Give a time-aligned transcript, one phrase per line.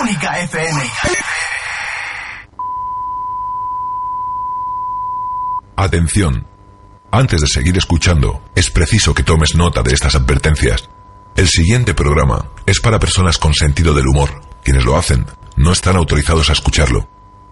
[0.00, 0.82] Única FM.
[5.76, 6.46] Atención.
[7.10, 10.88] Antes de seguir escuchando, es preciso que tomes nota de estas advertencias.
[11.36, 14.42] El siguiente programa es para personas con sentido del humor.
[14.62, 17.08] Quienes lo hacen no están autorizados a escucharlo.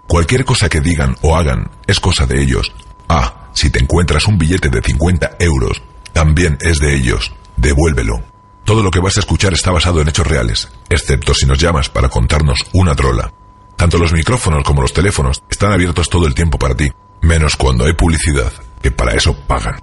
[0.07, 2.73] Cualquier cosa que digan o hagan es cosa de ellos.
[3.09, 5.83] Ah, si te encuentras un billete de 50 euros,
[6.13, 7.33] también es de ellos.
[7.57, 8.34] Devuélvelo.
[8.65, 11.91] Todo lo que vas a escuchar está basado en hechos reales, excepto si nos llamas
[11.91, 13.31] para contarnos una trola.
[13.77, 16.89] Tanto los micrófonos como los teléfonos están abiertos todo el tiempo para ti,
[17.21, 19.83] menos cuando hay publicidad, que para eso pagan.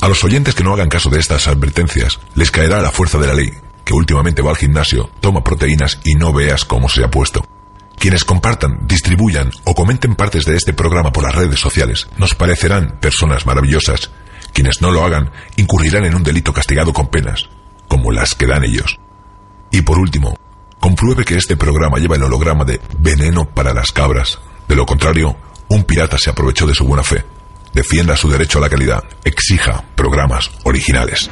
[0.00, 3.28] A los oyentes que no hagan caso de estas advertencias, les caerá la fuerza de
[3.28, 3.52] la ley,
[3.84, 7.46] que últimamente va al gimnasio, toma proteínas y no veas cómo se ha puesto.
[7.96, 12.98] Quienes compartan, distribuyan o comenten partes de este programa por las redes sociales nos parecerán
[13.00, 14.10] personas maravillosas.
[14.52, 17.48] Quienes no lo hagan incurrirán en un delito castigado con penas,
[17.88, 18.98] como las que dan ellos.
[19.70, 20.36] Y por último,
[20.80, 24.38] compruebe que este programa lleva el holograma de veneno para las cabras.
[24.68, 25.36] De lo contrario,
[25.68, 27.24] un pirata se aprovechó de su buena fe.
[27.72, 29.04] Defienda su derecho a la calidad.
[29.24, 31.28] Exija programas originales.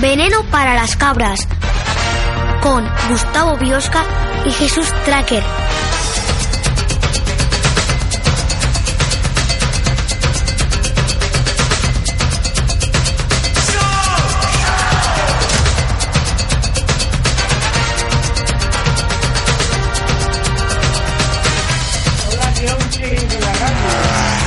[0.00, 1.46] Veneno para las cabras.
[2.60, 4.04] Con Gustavo Biosca
[4.46, 5.42] y Jesús Tracker.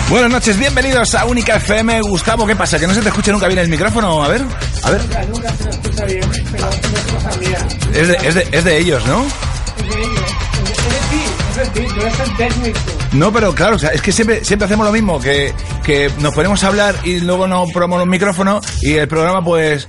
[0.10, 2.02] Buenas noches, bienvenidos a Única FM.
[2.02, 2.78] Gustavo, ¿qué pasa?
[2.80, 4.24] ¿Que no se te escucha nunca bien el micrófono?
[4.24, 4.44] A ver,
[4.84, 5.02] a ver.
[5.30, 7.68] Nunca se escucha bien, pero no es cosa mía.
[7.94, 9.26] Es de, es de, es de ellos, ¿no?
[9.26, 10.22] Es de ellos.
[10.62, 12.80] Es de ti, es de ti, tú eres el técnico.
[13.14, 16.34] No, pero claro, o sea, es que siempre, siempre hacemos lo mismo, que, que nos
[16.36, 19.88] ponemos a hablar y luego no probamos los micrófonos y el programa pues...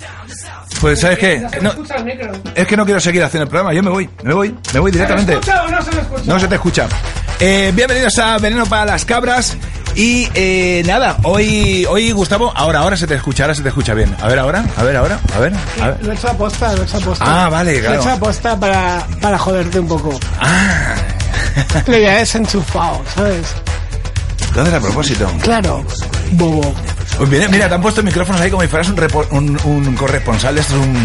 [0.81, 1.39] Pues, ¿sabes qué?
[1.63, 1.85] No No,
[2.55, 4.91] es que no quiero seguir haciendo el programa, yo me voy, me voy, me voy
[4.93, 5.33] directamente.
[5.33, 6.23] ¿Se escucha o no se le escucha?
[6.27, 6.89] No se te escucha.
[7.41, 9.57] Eh, bienvenidos a Veneno para las Cabras.
[9.99, 13.95] Y eh, nada, hoy, hoy Gustavo, ahora, ahora se te escucha, ahora se te escucha
[13.95, 14.15] bien.
[14.21, 16.05] A ver, ahora, a ver, ahora, a ver, a ver.
[16.05, 17.25] Lo he hecho a posta, lo he hecho a posta.
[17.45, 18.01] Ah, vale, Lo he claro.
[18.03, 20.21] hecho a posta para, para joderte un poco.
[20.39, 20.95] Ah,
[21.87, 23.47] Lo ya es enchufado, ¿sabes?
[24.55, 25.31] lo haces a propósito.
[25.43, 25.85] Claro,
[26.33, 26.75] bobo.
[27.17, 29.95] Pues mira, mira, te han puesto micrófonos ahí como si fueras un, repo- un, un
[29.97, 30.97] corresponsal, esto es un,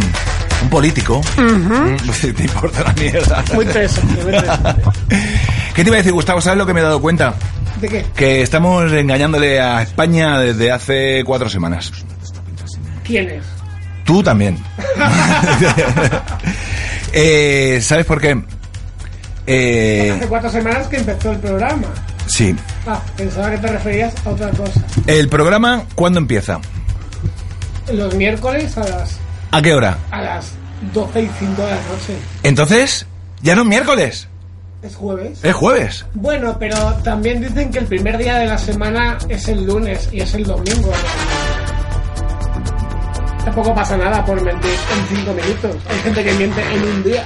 [0.63, 1.21] un político.
[1.37, 3.43] Mm, pues te importa la mierda.
[3.53, 4.81] Muy interesante, muy interesante.
[5.75, 6.41] ¿Qué te iba a decir, Gustavo?
[6.41, 7.33] ¿Sabes lo que me he dado cuenta?
[7.81, 8.05] ¿De qué?
[8.15, 11.91] Que estamos engañándole a España desde hace cuatro semanas.
[13.03, 13.43] ¿Quién es?
[14.05, 14.57] Tú también.
[17.13, 18.41] Eh, ¿Sabes por qué?
[19.45, 21.87] Eh, Hace cuatro semanas que empezó el programa.
[22.27, 22.55] sí.
[22.87, 24.81] Ah, pensaba que te referías a otra cosa.
[25.07, 26.59] ¿El programa cuándo empieza?
[27.91, 29.17] Los miércoles a las,
[29.51, 29.97] ¿A qué hora?
[30.09, 30.51] a las
[30.93, 32.15] 12 y 5 de la noche.
[32.43, 33.05] Entonces,
[33.41, 34.27] ya no es miércoles,
[34.81, 35.43] ¿Es jueves?
[35.43, 36.05] es jueves.
[36.13, 40.21] Bueno, pero también dicen que el primer día de la semana es el lunes y
[40.21, 40.91] es el domingo.
[43.45, 45.75] Tampoco pasa nada por mentir en cinco minutos.
[45.89, 47.23] Hay gente que miente en un día.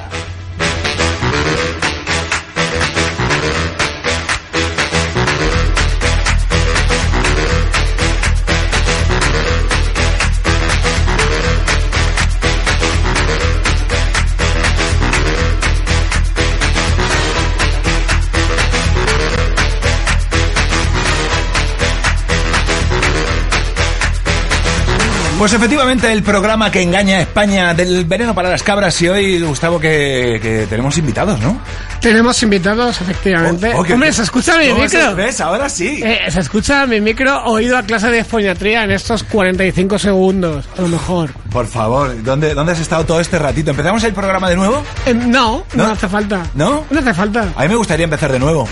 [25.45, 29.39] Pues efectivamente, el programa que engaña a España del veneno para las cabras y hoy,
[29.43, 31.61] Gustavo, que, que tenemos invitados, ¿no?
[32.01, 33.71] Tenemos invitados, efectivamente.
[33.75, 34.99] Oh, oh, Hombre, ¿se escucha mi ¿Cómo micro?
[35.09, 35.39] se- ¿Ves?
[35.41, 36.01] Ahora sí.
[36.03, 40.81] Eh, se escucha mi micro oído a clase de foniatría en estos 45 segundos, a
[40.81, 41.29] lo mejor.
[41.51, 43.69] Por favor, ¿dónde, ¿dónde has estado todo este ratito?
[43.69, 44.83] ¿Empezamos el programa de nuevo?
[45.05, 45.91] Eh, no, no, ¿No?
[45.91, 46.41] hace falta.
[46.55, 46.85] ¿No?
[46.89, 47.49] No hace falta.
[47.55, 48.67] A mí me gustaría empezar de nuevo.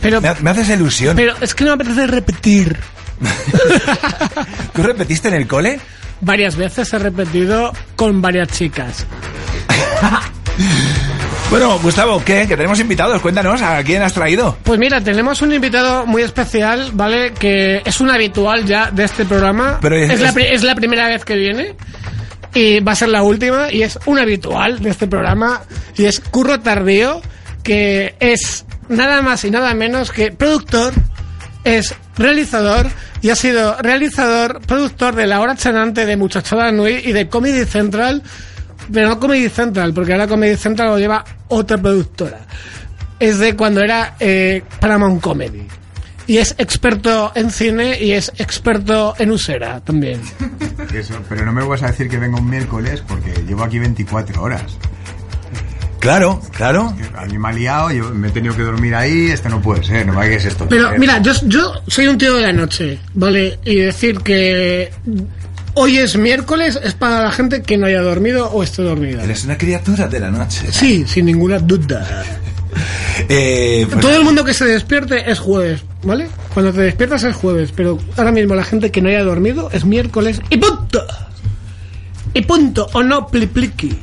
[0.00, 1.14] Pero, Me, me haces ilusión.
[1.14, 2.74] pero es que no me apetece repetir.
[4.74, 5.78] ¿Tú repetiste en el cole?
[6.20, 9.06] Varias veces he repetido con varias chicas.
[11.50, 12.46] Bueno, Gustavo, ¿qué?
[12.48, 13.22] Que tenemos invitados.
[13.22, 14.56] Cuéntanos, ¿a quién has traído?
[14.64, 17.32] Pues mira, tenemos un invitado muy especial, ¿vale?
[17.38, 19.78] Que es un habitual ya de este programa.
[19.80, 21.76] Pero es- es, la, es la primera vez que viene.
[22.52, 23.70] Y va a ser la última.
[23.72, 25.62] Y es un habitual de este programa.
[25.96, 27.22] Y es Curro Tardío,
[27.62, 30.94] que es nada más y nada menos que productor,
[31.62, 32.86] es realizador
[33.22, 37.64] y ha sido realizador, productor de La Hora Chanante, de Muchachada Nui y de Comedy
[37.64, 38.22] Central.
[38.92, 42.40] Pero no Comedy Central, porque ahora Comedy Central lo lleva otra productora.
[43.18, 45.66] Es de cuando era eh, Paramount Comedy.
[46.28, 50.20] y es experto en cine y es experto en usera también.
[50.94, 54.42] Eso, pero no me vas a decir que vengo un miércoles porque llevo aquí 24
[54.42, 54.76] horas.
[56.06, 56.94] Claro, claro.
[57.16, 59.82] A mí me ha liado, yo me he tenido que dormir ahí, esto no puede
[59.82, 60.64] ser, no me hagas esto.
[60.68, 63.58] Pero Eh, mira, yo, yo soy un tío de la noche, ¿vale?
[63.64, 64.92] Y decir que
[65.74, 69.24] hoy es miércoles es para la gente que no haya dormido o esté dormida.
[69.24, 70.68] Eres una criatura de la noche.
[70.70, 72.06] Sí, sin ninguna duda.
[73.30, 76.28] Eh, pues- Todo el mundo que se despierte es jueves, ¿vale?
[76.52, 79.86] Cuando te despiertas es jueves, pero ahora mismo la gente que no haya dormido es
[79.86, 81.02] miércoles y punto.
[82.34, 83.98] Y punto, o no plipliqui.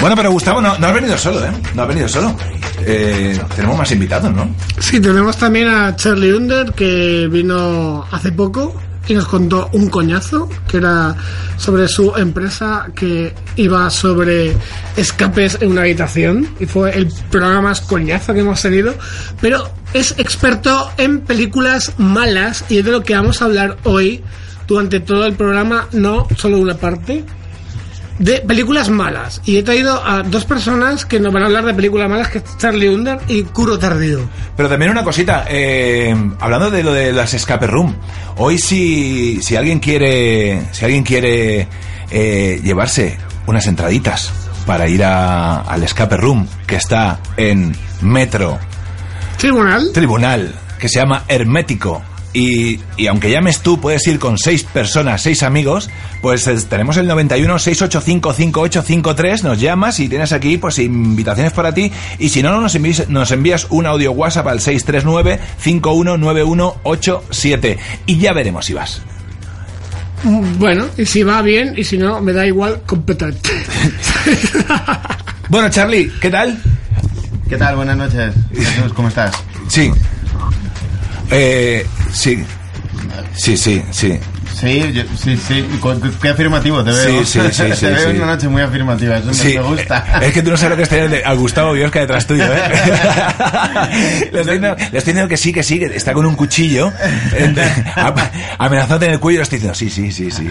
[0.00, 1.50] Bueno, pero Gustavo, no, no has venido solo, ¿eh?
[1.74, 2.34] No has venido solo.
[2.86, 4.48] Eh, tenemos más invitados, ¿no?
[4.78, 8.74] Sí, tenemos también a Charlie Under que vino hace poco
[9.08, 11.16] y nos contó un coñazo que era
[11.56, 14.54] sobre su empresa que iba sobre
[14.96, 18.94] escapes en una habitación y fue el programa más coñazo que hemos tenido,
[19.40, 24.22] pero es experto en películas malas y es de lo que vamos a hablar hoy
[24.66, 27.24] durante todo el programa, no solo una parte
[28.18, 29.40] de películas malas.
[29.44, 32.38] Y he traído a dos personas que nos van a hablar de películas malas, que
[32.38, 34.28] es Charlie Under y Kuro Tardío.
[34.56, 37.94] Pero también una cosita, eh, hablando de lo de las escape room,
[38.36, 41.68] hoy si, si alguien quiere, si alguien quiere
[42.10, 44.32] eh, llevarse unas entraditas
[44.66, 48.58] para ir a- al escape room que está en Metro
[49.38, 49.92] Tribunal.
[49.92, 52.02] Tribunal, que se llama Hermético.
[52.32, 55.90] Y, y aunque llames tú, puedes ir con seis personas, seis amigos,
[56.20, 61.72] pues eh, tenemos el 91 685 5853, nos llamas y tienes aquí pues invitaciones para
[61.72, 68.18] ti y si no nos envías, nos envías un audio WhatsApp al 639 519187 y
[68.18, 69.00] ya veremos si vas.
[70.58, 73.50] Bueno, y si va bien, y si no, me da igual completamente.
[75.50, 76.60] Bueno, Charlie, ¿qué tal?
[77.48, 77.76] ¿Qué tal?
[77.76, 78.34] Buenas noches.
[78.94, 79.32] ¿Cómo estás?
[79.68, 79.90] Sí.
[81.30, 82.44] Eh, sí.
[83.34, 84.18] Sí, sí, sí.
[84.54, 85.66] Sí, yo- sí, sí.
[86.20, 87.24] Qué afirmativo te veo.
[87.24, 88.16] Sí, sí, sí, sí, te veo sí.
[88.16, 89.18] una noche muy afirmativa.
[89.18, 90.04] Eso Sí, me gusta.
[90.22, 92.58] Es que tú no sabes lo que es tener a Gustavo Biosca detrás tuyo, ¿eh?
[94.32, 96.92] le, estoy diciendo, le estoy diciendo que sí, que sí, que está con un cuchillo
[98.58, 100.48] amenazándote en el cuello le estoy diciendo, sí, sí, sí, sí.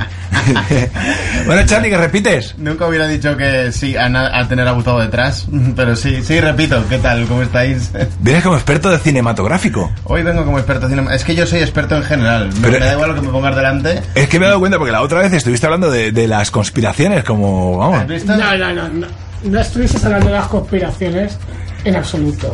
[1.45, 2.55] bueno, Charlie, ¿qué repites?
[2.57, 6.39] Nunca hubiera dicho que sí a, na- a tener a Gustavo detrás, pero sí, sí,
[6.39, 6.83] repito.
[6.89, 7.25] ¿Qué tal?
[7.27, 7.91] ¿Cómo estáis?
[8.19, 9.91] Vienes como experto de cinematográfico.
[10.05, 11.13] Hoy vengo como experto en cinema.
[11.15, 12.49] Es que yo soy experto en general.
[12.61, 13.86] Pero- me da igual lo que me pongas delante.
[14.15, 16.51] Es que me he dado cuenta porque la otra vez estuviste hablando de, de las
[16.51, 17.99] conspiraciones, como, vamos.
[18.01, 18.35] ¿Has visto?
[18.35, 19.07] No, no, no, no.
[19.43, 21.37] No estuviste hablando de las conspiraciones
[21.83, 22.51] en absoluto.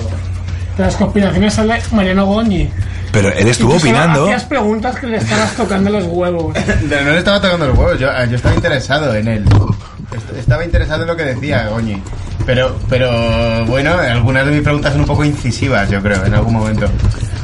[0.77, 2.69] De las conspiraciones sale Mariano Goñi.
[3.11, 4.23] Pero él estuvo Y tú solo opinando.
[4.25, 6.57] Hacías preguntas que le estabas tocando los huevos.
[6.89, 9.45] No le estaba tocando los huevos, yo, yo estaba interesado en él.
[10.15, 12.01] Est- Estaba interesado en lo que decía Goñi.
[12.45, 16.53] Pero, pero bueno, algunas de mis preguntas son un poco incisivas, yo creo, en algún
[16.55, 16.87] momento.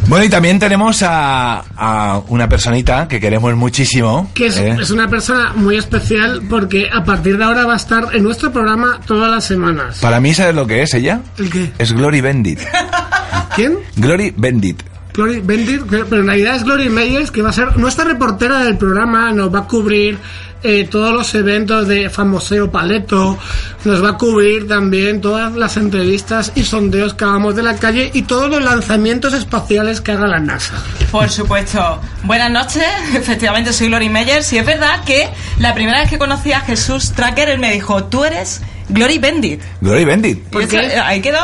[0.09, 4.31] Bueno, y también tenemos a, a una personita que queremos muchísimo.
[4.33, 4.75] Que es, ¿eh?
[4.81, 8.51] es una persona muy especial porque a partir de ahora va a estar en nuestro
[8.51, 9.99] programa todas las semanas.
[9.99, 11.21] Para mí, ¿sabes lo que es ella?
[11.37, 11.71] ¿El qué?
[11.77, 12.59] Es Glory Bendit.
[13.55, 13.77] ¿Quién?
[13.97, 14.81] Glory Bendit.
[15.13, 18.77] Glory Bendit, pero en realidad es Glory Meyers, que va a ser nuestra reportera del
[18.77, 20.17] programa, nos va a cubrir
[20.63, 23.37] eh, todos los eventos de Famoseo Paleto,
[23.85, 28.11] nos va a cubrir también todas las entrevistas y sondeos que hagamos de la calle
[28.13, 30.73] y todos los lanzamientos espaciales que haga la NASA.
[31.11, 32.01] Por supuesto.
[32.23, 32.83] Buenas noches,
[33.15, 37.11] efectivamente soy Glory Meyers y es verdad que la primera vez que conocí a Jesús
[37.13, 39.61] Tracker, él me dijo, tú eres Glory Bendit.
[39.81, 40.43] Glory Bendit.
[40.53, 41.39] Y eso, eh, ahí quedó.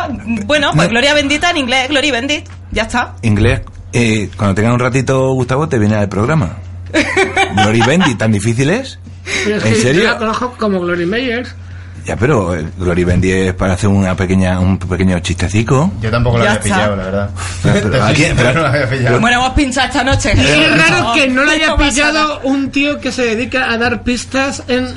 [0.45, 0.91] Bueno, pues No.
[0.91, 2.45] Gloria Bendita en inglés, Glory Bendit.
[2.72, 3.15] Ya está.
[3.22, 3.62] Inglés.
[3.93, 6.57] Eh, cuando tenga un ratito, Gustavo, te viene al programa.
[7.55, 9.00] Glory Bendit, ¿tan difícil es?
[9.44, 10.03] Pero es ¿En que serio?
[10.03, 11.53] Yo la conozco como Glory Meyers.
[12.05, 15.91] Ya, pero eh, Glory Bendit es para hacer una pequeña, un pequeño chistecico.
[16.01, 16.75] Yo tampoco lo Ya había está.
[16.75, 17.29] pillado, la verdad.
[17.63, 19.20] Pero- pero aquí- pero- no lo había pillado.
[19.20, 20.34] Bueno, hemos pinchado esta noche.
[20.36, 24.03] Y es raro que no le haya pillado un tío que se dedica a dar
[24.03, 24.88] pistas en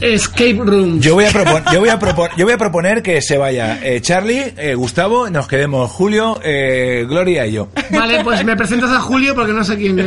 [0.00, 1.04] escape rooms.
[1.04, 3.78] Yo voy a proponer, yo voy a proponer, yo voy a proponer que se vaya
[3.82, 7.68] eh, Charlie, eh, Gustavo, nos quedemos Julio, eh, Gloria y yo.
[7.90, 10.06] Vale, pues me presentas a Julio porque no sé quién es.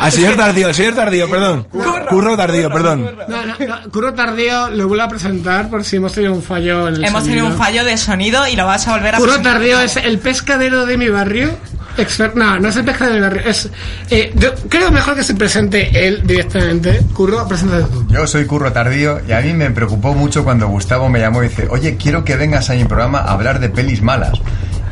[0.00, 1.64] Al señor Tardío, al señor Tardío, perdón.
[1.70, 2.06] Curro.
[2.08, 3.10] Curro tardío, perdón.
[3.28, 6.88] No, no, no, Curro Tardío lo vuelvo a presentar por si hemos tenido un fallo
[6.88, 9.32] en el Hemos tenido un fallo de sonido y lo vas a volver a Curro
[9.32, 9.54] presentar.
[9.54, 11.50] Tardío es el pescadero de mi barrio.
[11.98, 13.50] Exper- no, no es el pescadero de mi barrio.
[13.50, 13.68] Es,
[14.10, 14.32] eh,
[14.68, 17.00] creo mejor que se presente él directamente.
[17.12, 18.06] Curro, preséntate tú.
[18.08, 21.48] Yo soy Curro Tardío y a mí me preocupó mucho cuando Gustavo me llamó y
[21.48, 24.32] dice, oye, quiero que vengas a mi programa a hablar de pelis malas.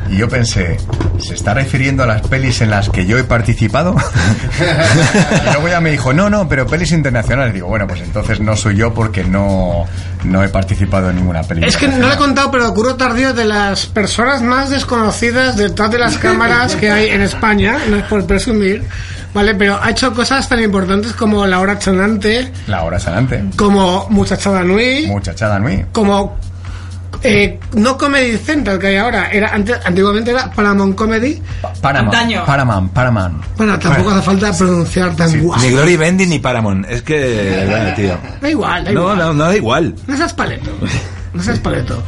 [0.09, 0.77] Y yo pensé,
[1.19, 3.95] ¿se está refiriendo a las pelis en las que yo he participado?
[5.41, 7.53] y luego ya me dijo, no, no, pero pelis internacionales.
[7.53, 9.85] Digo, bueno, pues entonces no soy yo porque no,
[10.23, 11.65] no he participado en ninguna peli.
[11.65, 15.91] Es que no lo he contado, pero Curro Tardío de las personas más desconocidas detrás
[15.91, 18.83] de las cámaras que hay en España, no es por presumir,
[19.33, 19.55] ¿vale?
[19.55, 23.43] Pero ha hecho cosas tan importantes como La Hora Chanante, La hora sanante.
[23.55, 25.85] como Muchachada Nui, Muchachada Nui.
[25.91, 26.37] como
[27.23, 31.41] eh, no Comedy Central que hay ahora, era antes, antiguamente era Paramount Comedy,
[31.81, 32.13] Paramount.
[32.13, 32.45] Daño.
[32.45, 33.43] Paramount, Paramount.
[33.57, 35.61] bueno, tampoco hace falta pronunciar tan guay.
[35.61, 36.85] Ni Glory Bendy ni Paramount.
[36.89, 38.17] Es que, tío.
[38.41, 39.17] Da igual, da No, igual.
[39.17, 39.95] no, no da igual.
[40.07, 40.71] No seas paleto.
[41.33, 42.01] No seas paleto.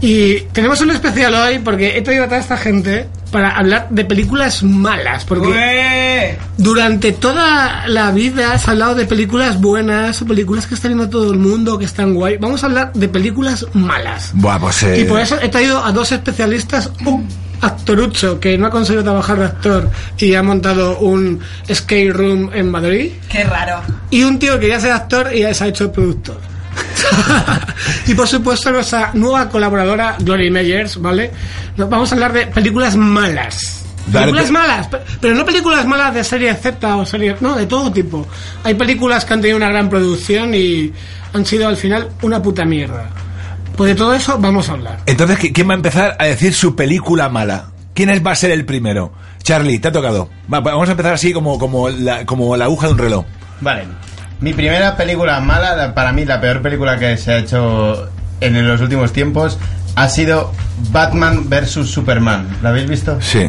[0.00, 3.06] Y tenemos un especial hoy porque he traído a toda esta gente
[3.36, 5.26] para hablar de películas malas.
[5.26, 6.38] Porque ¡Ué!
[6.56, 11.38] durante toda la vida has hablado de películas buenas, películas que está viendo todo el
[11.38, 12.38] mundo, que están guay.
[12.38, 14.30] Vamos a hablar de películas malas.
[14.32, 17.28] Buah, pues eh, Y por eso he traído a dos especialistas, un
[17.60, 21.38] actorucho que no ha conseguido trabajar de actor y ha montado un
[21.70, 23.82] skate room en Madrid, ¡Qué raro!
[24.08, 26.38] y un tío que ya sea actor y ya se ha hecho productor.
[28.06, 31.30] y por supuesto nuestra nueva colaboradora, Glory Meyers, ¿vale?
[31.76, 33.82] Nos vamos a hablar de películas malas.
[34.06, 37.36] Dale, películas pe- malas, pe- pero no películas malas de serie Z o serie...
[37.40, 38.26] No, de todo tipo.
[38.62, 40.92] Hay películas que han tenido una gran producción y
[41.32, 43.08] han sido al final una puta mierda.
[43.76, 45.00] Pues de todo eso vamos a hablar.
[45.06, 47.66] Entonces, ¿qui- ¿quién va a empezar a decir su película mala?
[47.94, 49.12] ¿Quién es- va a ser el primero?
[49.42, 50.30] Charlie, te ha tocado.
[50.52, 53.24] Va, vamos a empezar así como, como, la, como la aguja de un reloj.
[53.60, 53.84] Vale.
[54.40, 58.08] Mi primera película mala, la- para mí la peor película que se ha hecho
[58.40, 59.58] en los últimos tiempos,
[59.96, 60.52] ha sido
[60.92, 62.46] Batman vs Superman.
[62.62, 63.18] ¿La habéis visto?
[63.20, 63.46] Sí.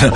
[0.00, 0.12] pero,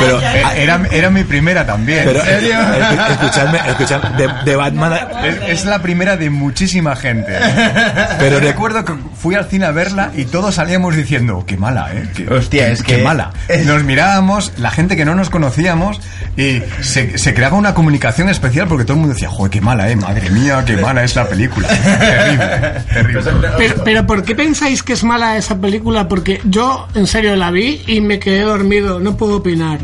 [0.00, 2.02] pero, Eh, Era, era mi primera también.
[2.04, 2.54] pero, ¿En serio?
[2.54, 4.92] escu- escuchadme, escuchadme, de, de Batman...
[5.24, 7.32] Es, es la primera de muchísima gente.
[8.18, 12.08] Pero recuerdo que fui al cine a verla y todos salíamos diciendo, qué mala, ¿eh?
[12.14, 13.32] Qué, Hostia, qué- es qué que- mala.
[13.64, 16.00] Nos mirábamos, la gente que no nos conocíamos,
[16.36, 19.88] y se, se creaba una comunicación especial porque todo el mundo decía, joder, qué mala,
[19.90, 19.96] ¿eh?
[19.96, 21.68] Madre mía, qué mala es la película.
[21.68, 22.46] terrible,
[22.92, 23.48] terrible.
[23.56, 26.08] Pero, pero ¿por qué pensáis que es mala esa película?
[26.08, 29.78] Porque yo en serio la vi y me quedé dormido, no puedo opinar.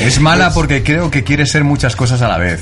[0.00, 2.60] Es mala porque creo que quiere ser muchas cosas a la vez.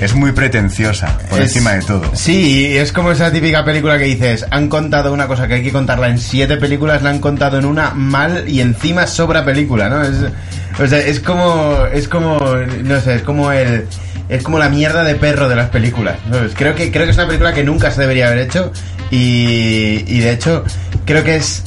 [0.00, 2.10] Es muy pretenciosa, por Es- encima de todo.
[2.14, 5.72] Sí, es como esa típica película que dices, han contado una cosa que hay que
[5.72, 10.02] contarla en siete películas, la han contado en una mal y encima sobra película, ¿no?
[10.02, 10.16] Es,
[10.82, 12.38] o sea, es como, es como,
[12.82, 13.86] no sé, es como el,
[14.30, 16.16] es como la mierda de perro de las películas.
[16.30, 16.52] ¿sabes?
[16.56, 18.72] Creo que, creo que es una película que nunca se debería haber hecho
[19.10, 20.64] y, y de hecho
[21.04, 21.62] creo que es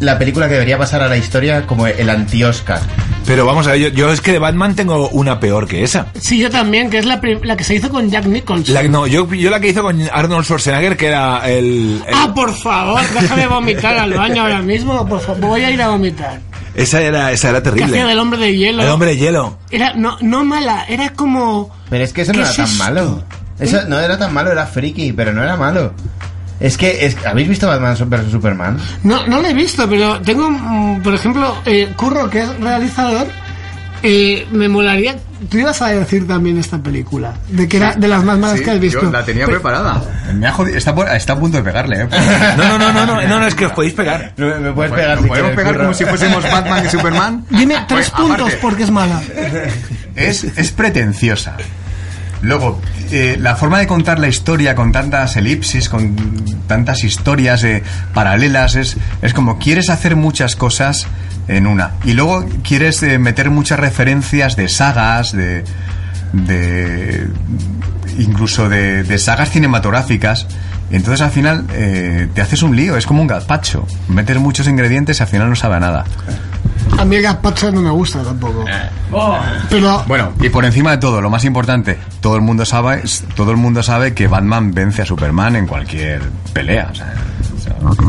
[0.00, 2.80] la película que debería pasar a la historia como el anti-Oscar.
[3.24, 6.06] Pero vamos a ver, yo, yo es que de Batman tengo una peor que esa.
[6.20, 8.74] Sí, yo también, que es la, la que se hizo con Jack Nicholson.
[8.74, 12.02] La, no, yo, yo la que hizo con Arnold Schwarzenegger, que era el...
[12.04, 15.80] el- Ah, por favor, déjame vomitar al baño ahora mismo, por favor, voy a ir
[15.80, 16.40] a vomitar.
[16.74, 17.92] esa, era, esa era Que terrible.
[17.92, 18.82] hacía del hombre de hielo.
[18.82, 19.56] El hombre de hielo.
[19.70, 21.70] Era, no, no mala, era como...
[21.90, 22.78] Pero es que eso no ¿Qué era es tan esto?
[22.82, 23.22] malo.
[23.60, 25.92] Eso no era tan malo, era friki, pero no era malo.
[26.62, 28.78] Es que, es, ¿habéis visto Batman vs Superman?
[29.02, 33.26] No, no la he visto, pero tengo, mm, por ejemplo, eh, Curro, que es realizador,
[34.04, 35.16] eh, me molaría...
[35.50, 38.70] Tú ibas a decir también esta película, de que era de las más malas que
[38.70, 39.00] has visto.
[39.26, 40.00] Pero- preparada.
[40.34, 42.08] Me ha jodi- está, está a punto de pegarle, ¿eh?
[42.56, 44.32] No, no, no, no, no, no, no, es que os podéis pegar.
[44.36, 45.84] Me, me puedes Pues, pegar ¿nos si podemos quieres, pegar Curro.
[45.84, 47.44] como si fuésemos Batman y Superman?
[47.50, 49.20] Dime tres Pues, puntos aparte, porque es mala.
[50.14, 51.56] Es, es pretenciosa.
[52.42, 52.80] Luego,
[53.10, 56.16] eh, la forma de contar la historia con tantas elipsis, con
[56.66, 57.82] tantas historias eh,
[58.12, 61.06] paralelas, es, es como quieres hacer muchas cosas
[61.48, 61.92] en una.
[62.04, 65.64] Y luego quieres eh, meter muchas referencias de sagas, de.
[66.32, 67.28] de
[68.18, 70.46] incluso de, de sagas cinematográficas.
[70.92, 73.86] Entonces al final eh, te haces un lío, es como un gazpacho.
[74.08, 76.04] Meter muchos ingredientes y al final no sabe a nada.
[76.98, 78.64] A mí el gazpacho no me gusta tampoco.
[79.70, 83.02] Pero Bueno, y por encima de todo, lo más importante, todo el mundo sabe,
[83.34, 86.22] todo el mundo sabe que Batman vence a Superman en cualquier
[86.52, 86.90] pelea.
[86.90, 87.14] o sea,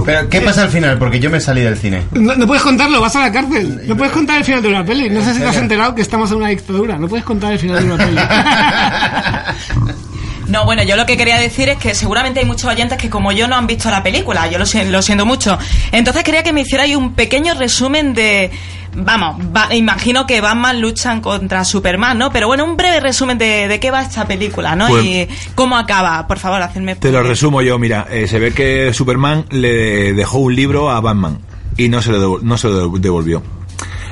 [0.05, 0.97] Pero, ¿qué pasa al final?
[0.97, 2.03] Porque yo me salí del cine.
[2.11, 3.81] no, no puedes contarlo, vas a la cárcel.
[3.87, 5.09] No puedes contar el final de una peli.
[5.09, 6.97] No sé si te has enterado que estamos en una dictadura.
[6.97, 8.17] No puedes contar el final de una peli.
[10.47, 13.31] No, bueno, yo lo que quería decir es que seguramente hay muchos oyentes que como
[13.31, 15.57] yo no han visto la película, yo lo, lo siento mucho.
[15.91, 18.51] Entonces quería que me hicierais un pequeño resumen de...
[18.95, 22.31] Vamos, va- imagino que Batman luchan contra Superman, ¿no?
[22.31, 24.87] Pero bueno, un breve resumen de, de qué va esta película, ¿no?
[24.87, 26.95] Pues- y cómo acaba, por favor, hacedme...
[26.97, 30.99] Te lo resumo yo, mira, eh, se ve que Superman le dejó un libro a
[31.01, 31.39] Batman
[31.75, 33.41] y no se lo, no se lo devolvió.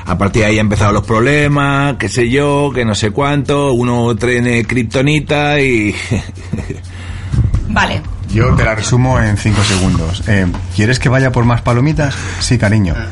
[0.04, 3.72] A partir de ahí han empezado los problemas, qué sé yo, que no sé cuánto,
[3.72, 5.94] uno trene kriptonita y...
[7.68, 8.02] Vale.
[8.32, 10.22] Yo te la resumo en cinco segundos.
[10.26, 12.14] Eh, ¿Quieres que vaya por más palomitas?
[12.40, 12.94] Sí, cariño.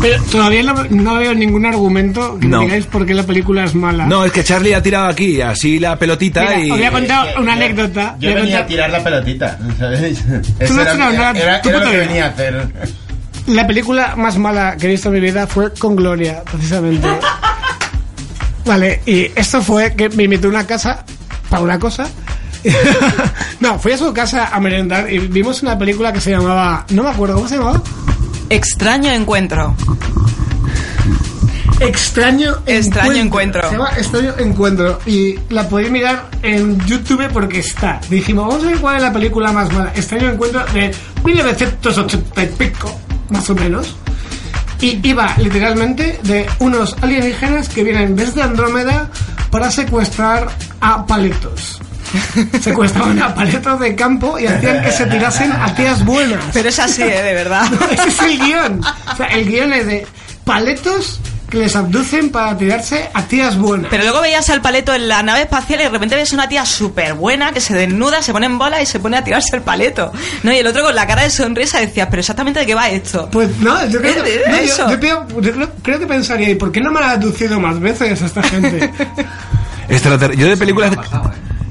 [0.00, 2.58] Pero todavía no, no veo ningún argumento que No.
[2.60, 4.06] me digáis por qué la película es mala.
[4.06, 6.70] No, es que Charlie ha tirado aquí así la pelotita Mira, y...
[6.70, 8.16] os voy a contar una anécdota.
[8.20, 9.58] Yo venía a tirar la pelotita.
[9.78, 10.24] ¿sabes?
[10.26, 12.68] no Eso has era, era- era lo que venía a hacer.
[13.48, 17.08] La película más mala que he visto en mi vida fue con Gloria, precisamente.
[18.66, 21.04] Vale, y esto fue que me invitó a una casa
[21.48, 22.06] para una cosa.
[23.60, 26.84] no, fui a su casa a merendar y vimos una película que se llamaba.
[26.90, 27.82] No me acuerdo, ¿cómo se llamaba?
[28.50, 29.74] Extraño encuentro.
[31.80, 33.62] Extraño Extraño Encuentro.
[33.62, 34.98] Se llama Extraño Encuentro.
[35.06, 38.00] Y la podéis mirar en YouTube porque está.
[38.10, 39.92] Dijimos, vamos a ver cuál es la película más mala.
[39.94, 40.92] Extraño Encuentro de
[41.24, 43.96] 1980 y pico, más o menos.
[44.80, 49.10] Y iba literalmente de unos alienígenas que vienen desde Andrómeda
[49.50, 50.48] para secuestrar
[50.80, 51.80] a paletos.
[52.60, 56.44] Secuestraban a paletos de campo y hacían que se tirasen a tías buenas.
[56.52, 57.22] Pero es así, ¿eh?
[57.22, 57.68] de verdad.
[57.70, 58.80] No, ese es el guion.
[59.12, 60.06] O sea, el guion es de
[60.44, 61.20] paletos
[61.50, 63.88] que les abducen para tirarse a tías buenas.
[63.90, 66.66] Pero luego veías al paleto en la nave espacial y de repente ves una tía
[66.66, 69.62] súper buena que se desnuda, se pone en bola y se pone a tirarse el
[69.62, 70.12] paleto.
[70.42, 70.52] ¿No?
[70.52, 73.28] Y el otro con la cara de sonrisa decías, pero exactamente de qué va esto.
[73.32, 76.70] Pues no, yo creo que, no, yo- creo, yo creo- creo que pensaría, ¿y por
[76.70, 78.90] qué no me la ha abducido más veces a esta gente?
[79.88, 80.90] Extrater- Yo de películas...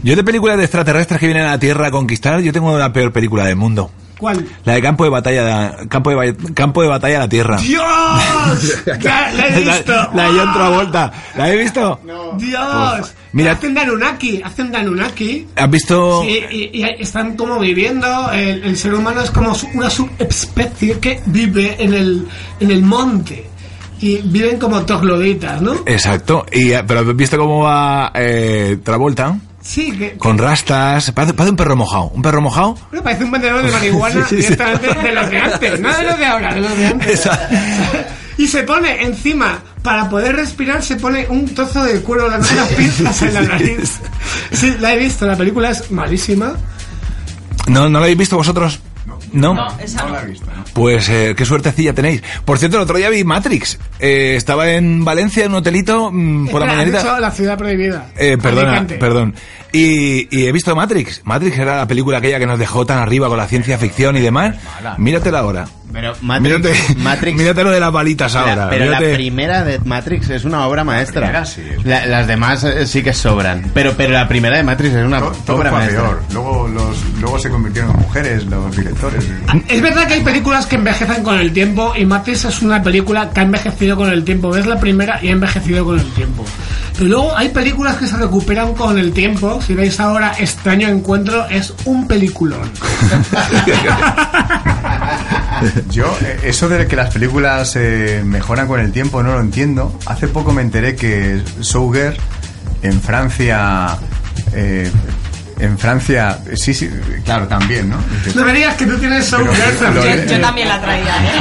[0.08, 2.94] Yo de películas de extraterrestres que vienen a la Tierra a conquistar, yo tengo la
[2.94, 3.92] peor película del mundo.
[4.18, 4.48] ¿Cuál?
[4.64, 7.58] La de campo de batalla, campo de, campo de batalla a la Tierra.
[7.58, 7.84] ¡Dios!
[9.04, 9.92] La he visto.
[9.92, 11.12] La, la de John Travolta.
[11.36, 12.00] ¿La he visto?
[12.38, 13.14] ¡Dios!
[13.34, 15.46] Mira- hacen Danunaki, hacen Danunaki.
[15.58, 16.22] ¿Has visto?
[16.24, 21.00] Sí, y, y están como viviendo, el, el ser humano es como su- una subespecie
[21.00, 22.26] que vive en el,
[22.62, 23.46] en el monte.
[24.00, 25.74] Y viven como trogloditas, ¿no?
[25.86, 26.46] Exacto.
[26.52, 29.36] Y, eh, pero has visto cómo va eh, Travolta
[29.68, 31.12] Sí, que, que- con rastas.
[31.12, 32.06] Parece, parece un perro mojado.
[32.14, 32.78] Un perro mojado.
[33.04, 34.54] parece un vendedor de marihuana Sí, sí, sí.
[34.54, 37.10] directamente de los de antes, no de los de ahora, de los de antes.
[37.20, 37.50] Esa-
[38.38, 42.68] Y se pone encima, para poder respirar, se pone un trozo de cuero, las unas
[42.70, 44.00] pinzas en la nariz.
[44.52, 46.54] Sí, la he visto, la película es malísima.
[47.68, 48.80] ¿No, ¿No lo habéis visto vosotros?
[49.34, 49.54] No.
[49.54, 50.16] No, esa no.
[50.74, 52.22] Pues eh, qué suertecilla tenéis.
[52.46, 53.78] Por cierto, el otro día vi Matrix.
[54.00, 57.20] Eh, estaba en Valencia en un hotelito mm, por la mañanita.
[57.20, 58.08] la ciudad prohibida.
[58.18, 58.96] Eh, perdona, Alicante.
[58.96, 59.34] perdón.
[59.72, 61.22] Y, y he visto Matrix.
[61.26, 64.22] Matrix era la película aquella que nos dejó tan arriba con la ciencia ficción y
[64.22, 64.56] demás.
[64.98, 65.66] Míratela ahora.
[65.92, 68.70] Pero Matrix, Mírate, Matrix mírate lo de las balitas La- ahora.
[68.70, 71.22] pero Mírate- la primera de Matrix es una obra maestra.
[71.22, 73.72] primera sí La- las demás eh, sí que sobran.
[73.74, 76.02] Pero, pero la primera de Matrix es una Todo, todo obra maestra.
[76.02, 76.24] peor.
[76.34, 78.97] Luego, los, luego se convirtieron en mujeres los directores.
[79.68, 83.30] Es verdad que hay películas que envejecen con el tiempo y Matrix es una película
[83.30, 84.50] que ha envejecido con el tiempo.
[84.50, 86.44] Ves la primera y ha envejecido con el tiempo.
[86.94, 89.62] Pero luego hay películas que se recuperan con el tiempo.
[89.62, 92.72] Si veis ahora Extraño Encuentro, es un peliculón.
[95.92, 99.98] Yo, eh, eso de que las películas eh, mejoran con el tiempo, no lo entiendo.
[100.06, 102.18] Hace poco me enteré que Sauger
[102.82, 103.98] en Francia.
[104.54, 104.90] eh,
[105.60, 106.90] en Francia, sí, sí,
[107.26, 107.98] claro, también, ¿no?
[108.44, 109.38] Me digas que tú tienes lo-
[109.80, 110.26] también.
[110.28, 111.40] Yo, yo también la traía, ¿eh?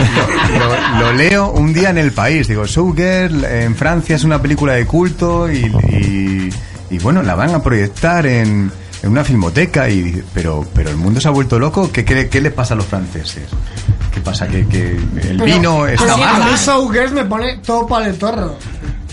[0.99, 2.49] lo, lo leo un día en el país.
[2.49, 5.59] Digo, Showgirl en Francia es una película de culto y,
[5.91, 6.51] y-
[6.91, 8.71] y, bueno, la van a proyectar en,
[9.03, 9.89] en una filmoteca.
[9.89, 11.91] Y, dice, pero, pero el mundo se ha vuelto loco.
[11.93, 13.43] ¿Qué, qué, qué le pasa a los franceses?
[14.15, 14.47] ¿Qué pasa?
[14.47, 18.57] ¿Que, que el Pero- vino está pero a mí Showgirls me pone todo paletorro.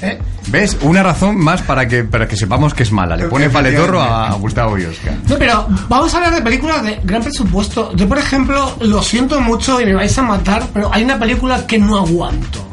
[0.02, 0.20] ¿Eh?
[0.48, 0.78] ¿Ves?
[0.82, 3.16] Una razón más para que, para que sepamos que es mala.
[3.16, 5.14] Le pone paletorro a, Gustavo y Oscar.
[5.28, 7.96] No, pero vamos a hablar de películas de gran presupuesto.
[7.96, 11.66] Yo, por ejemplo, lo siento mucho y me vais a matar, pero hay una película
[11.66, 12.68] que no aguanto.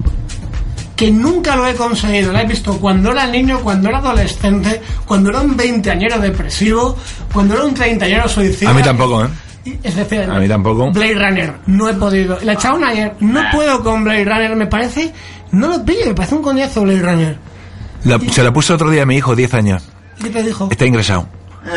[0.97, 2.33] Que nunca lo he conseguido.
[2.33, 6.97] La he visto cuando era niño, cuando era adolescente, cuando era un veinteañero depresivo,
[7.33, 8.71] cuando era un treintañero suicida.
[8.71, 9.29] A mí tampoco, ¿eh?
[9.83, 10.91] Es decir, A mí tampoco.
[10.91, 12.39] Blade Runner, no he podido.
[12.43, 15.13] La echaron ayer, no puedo con Blade Runner, me parece.
[15.53, 17.39] No lo pillo, me parece un coñazo Blade Runner.
[18.05, 19.83] La- se la puso otro día a mi hijo, 10 años.
[20.23, 20.69] ¿Qué te dijo?
[20.71, 21.27] Está ingresado.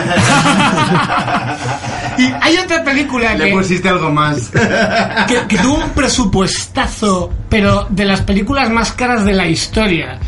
[2.18, 3.52] Y hay otra película Le que.
[3.54, 4.50] pusiste algo más.
[5.28, 10.20] que, que tuvo un presupuestazo, pero de las películas más caras de la historia.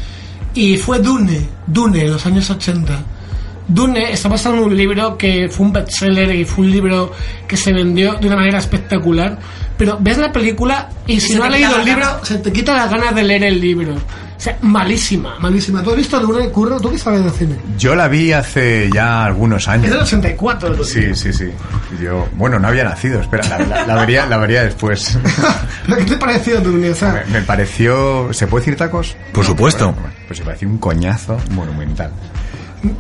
[0.56, 2.94] y fue Dune, Dune, en los años 80.
[3.68, 7.12] Dune está basado en un libro que fue un bestseller y fue un libro
[7.48, 9.38] que se vendió de una manera espectacular.
[9.78, 12.74] Pero ves la película y si se no has leído el libro, se te quita
[12.76, 13.94] las ganas de leer el libro.
[13.94, 15.82] O sea, malísima, malísima.
[15.82, 16.80] ¿Tú has visto Dune, Curro?
[16.80, 17.56] ¿Tú qué sabes de cine?
[17.78, 19.90] Yo la vi hace ya algunos Es años.
[19.92, 20.70] del 84.
[20.76, 20.84] Dune.
[20.84, 21.50] Sí, sí, sí.
[22.02, 25.18] Yo, bueno, no había nacido, espera, la, la- la vería, la vería después.
[25.98, 26.90] ¿Qué te pareció Dune?
[26.90, 28.32] O sea, Me, me pareció.
[28.34, 29.16] ¿Se puede decir tacos?
[29.34, 29.92] Por supuesto.
[29.94, 32.12] Bueno, pues me pareció un coñazo monumental.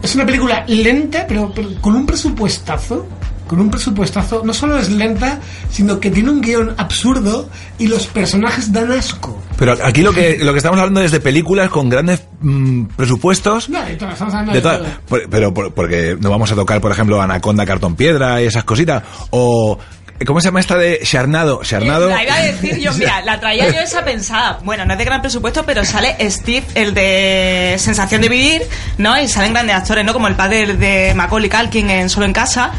[0.01, 3.07] Es una película lenta, pero, pero con un presupuestazo.
[3.47, 4.41] Con un presupuestazo.
[4.43, 9.39] No solo es lenta, sino que tiene un guion absurdo y los personajes dan asco.
[9.57, 13.69] Pero aquí lo que, lo que estamos hablando es de películas con grandes mm, presupuestos.
[13.69, 15.19] No, de todas, estamos hablando De de todas- todo.
[15.29, 19.03] pero por- porque no vamos a tocar, por ejemplo, Anaconda, Cartón Piedra y esas cositas.
[19.29, 19.77] O.
[20.25, 21.61] ¿Cómo se llama esta de Charnado?
[21.63, 22.09] Charnado.
[22.09, 24.59] La iba a decir yo, mira, la traía yo esa pensada.
[24.63, 28.61] Bueno, no es de gran presupuesto, pero sale Steve, el de Sensación de Vivir,
[28.97, 29.19] ¿no?
[29.21, 30.13] Y salen grandes actores, ¿no?
[30.13, 32.71] Como el padre de Macaulay Culkin en Solo en Casa.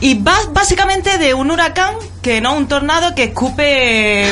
[0.00, 4.26] Y va básicamente de un huracán, que no un tornado, que escupe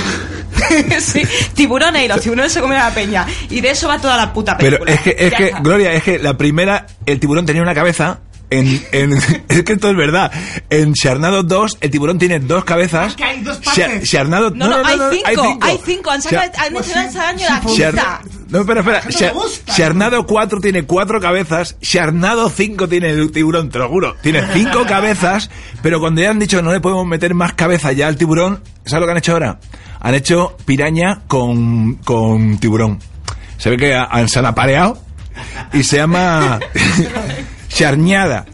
[1.00, 1.22] sí,
[1.54, 3.26] tiburones y los tiburones se comen a la peña.
[3.48, 4.84] Y de eso va toda la puta película.
[4.84, 5.60] Pero es que, es Ya que, está.
[5.60, 8.20] Gloria, es que la primera, el tiburón tenía una cabeza.
[8.50, 9.12] En, en-
[9.48, 10.30] es que esto es verdad.
[10.70, 13.16] En Charnado 2, el tiburón tiene dos cabezas.
[13.16, 14.08] Que hay dos partes.
[14.08, 17.44] Charnado, No, no, hay, cinco, hay cinco, Han sacado, han Pues hecho sí, año sí,
[17.48, 18.20] la pues- quinta.
[18.48, 19.02] No, espera, espera.
[19.74, 21.76] Charnado 4 tiene cuatro cabezas.
[21.80, 24.14] Charnado 5 tiene el tiburón, te lo juro.
[24.22, 25.50] Tiene cinco cabezas.
[25.82, 29.00] Pero cuando ya han dicho no le podemos meter más cabezas ya al tiburón, ¿sabes
[29.00, 29.58] lo que han hecho ahora?
[30.00, 33.00] Han hecho piraña con, con tiburón.
[33.56, 35.02] Se ve que han, se han apareado
[35.72, 36.60] y se llama
[37.74, 38.46] charñada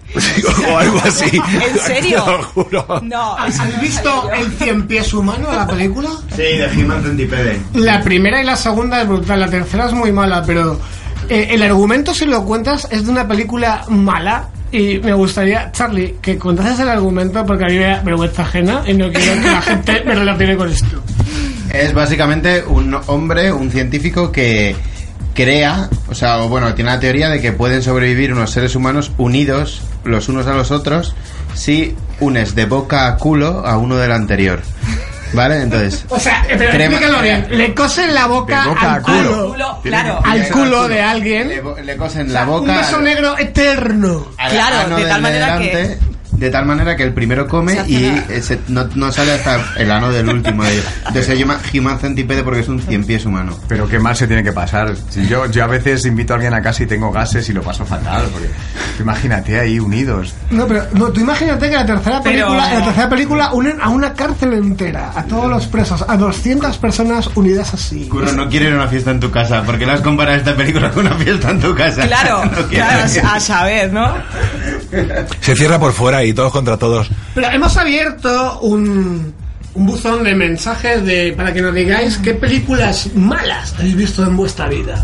[0.68, 1.30] o algo así.
[1.70, 2.24] ¿En serio?
[2.24, 3.00] Te lo juro.
[3.02, 6.08] No, ¿Has visto el cien pies humano, la película?
[6.30, 7.60] Sí, de He-Man Centipede.
[7.74, 10.80] La primera y la segunda es brutal, la tercera es muy mala, pero
[11.28, 14.48] eh, el argumento, si lo cuentas, es de una película mala.
[14.72, 18.82] Y me gustaría, Charlie, que contases el argumento porque a mí me da vergüenza ajena
[18.86, 21.02] y no quiero que la gente me relacione con esto.
[21.72, 24.76] Es básicamente un hombre, un científico que
[25.34, 29.12] crea, o sea, o bueno, tiene la teoría de que pueden sobrevivir unos seres humanos
[29.18, 31.14] unidos los unos a los otros
[31.54, 34.60] si unes de boca a culo a uno del anterior.
[35.32, 35.62] ¿Vale?
[35.62, 37.46] Entonces, O sea, pero Crema- explícalo bien.
[37.50, 39.56] Le cosen la boca, De boca al a culo.
[39.82, 40.20] claro.
[40.24, 41.48] Al culo de alguien.
[41.84, 44.26] le, cosen O sea, la boca Un beso al- negro eterno.
[44.36, 45.98] al Claro, de tal manera que-
[46.40, 50.10] De tal manera que el primero come y ese no, no sale hasta el ano
[50.10, 50.84] del último de ellos.
[51.00, 53.58] Entonces se llama Human Centipede porque es un cien pies humano.
[53.68, 54.94] Pero qué mal se tiene que pasar.
[55.10, 57.62] Si yo, yo a veces invito a alguien a casa y tengo gases y lo
[57.62, 58.24] paso fatal.
[58.32, 58.48] Porque
[58.98, 60.34] imagínate ahí unidos.
[60.50, 63.78] No, pero no, tú imagínate que la tercera Pero- película, en la tercera película unen
[63.80, 68.06] a una cárcel entera, a todos los presos, a 200 personas unidas así.
[68.08, 69.62] Curro, no quiero ir a una fiesta en tu casa.
[69.66, 72.06] porque le has comparado esta película con una fiesta en tu casa?
[72.06, 74.14] Claro, No claro, a saber, ¿no?
[75.40, 77.10] Se cierra por fuera y todos contra todos.
[77.34, 79.34] Pero hemos abierto un,
[79.74, 84.36] un buzón de mensajes de, para que nos digáis qué películas malas habéis visto en
[84.36, 85.00] vuestra vida.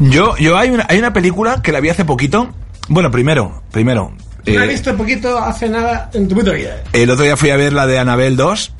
[0.00, 2.52] Yo, yo hay una, hay una película que la vi hace poquito.
[2.88, 4.12] Bueno, primero, primero.
[4.46, 6.82] La he eh, visto poquito hace nada en tu puta vida.
[6.92, 8.72] el otro día fui a ver la de Anabel 2.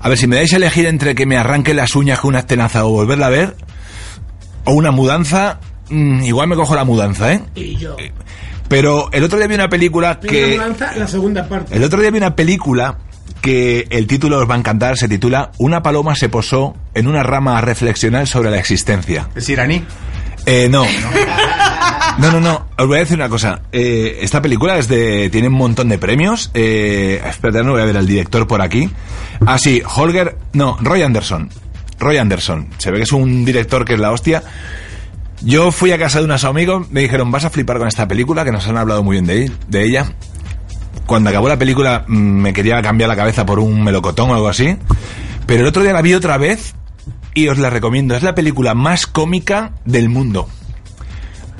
[0.00, 2.40] A ver, si me dais a elegir entre que me arranque las uñas con una
[2.40, 3.56] estenaza o volverla a ver,
[4.64, 5.58] o una mudanza,
[5.88, 7.42] mm, igual me cojo la mudanza, ¿eh?
[7.54, 7.96] Y yo.
[8.68, 10.28] Pero el otro día vi una película Que...
[10.28, 10.58] que...
[10.58, 11.76] lanza la segunda parte.
[11.76, 12.98] El otro día vi una película
[13.40, 17.22] que el título os va a encantar, se titula Una paloma se posó en una
[17.22, 19.28] rama a reflexionar sobre la existencia.
[19.34, 19.84] ¿Es iraní?
[20.46, 20.84] Eh, no.
[22.18, 22.66] No, no, no.
[22.78, 23.60] Os voy a decir una cosa.
[23.72, 25.28] Eh, esta película es de.
[25.30, 26.50] tiene un montón de premios.
[26.54, 28.88] Eh, espérate, no voy a ver al director por aquí.
[29.44, 30.38] Ah, sí, Holger.
[30.54, 31.50] No, Roy Anderson.
[31.98, 32.68] Roy Anderson.
[32.78, 34.42] Se ve que es un director que es la hostia.
[35.42, 38.44] Yo fui a casa de unos amigos, me dijeron, vas a flipar con esta película,
[38.44, 40.12] que nos han hablado muy bien de, de ella.
[41.06, 44.48] Cuando acabó la película mm, me quería cambiar la cabeza por un melocotón o algo
[44.48, 44.76] así.
[45.46, 46.74] Pero el otro día la vi otra vez
[47.34, 48.16] y os la recomiendo.
[48.16, 50.48] Es la película más cómica del mundo.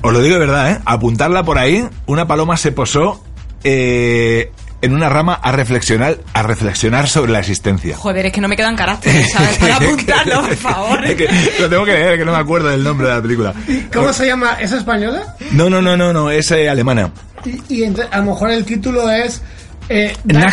[0.02, 0.80] Os lo digo de verdad, ¿eh?
[0.84, 1.86] Apuntarla por ahí.
[2.06, 3.22] Una paloma se posó
[3.62, 7.96] eh, en una rama a reflexionar, a reflexionar sobre la existencia.
[7.96, 9.56] Joder, es que no me quedan caracteres, ¿sabes?
[9.60, 11.04] Para apuntarlo, por favor.
[11.04, 11.28] Es que
[11.60, 13.54] lo tengo que leer, que no me acuerdo del nombre de la película.
[13.92, 14.56] ¿Cómo se llama?
[14.60, 15.36] ¿Es española?
[15.52, 17.10] No, no, no, no, no, es eh, alemana.
[17.44, 19.42] Y, y entonces, a lo mejor el título es
[19.88, 20.52] Eh, knack.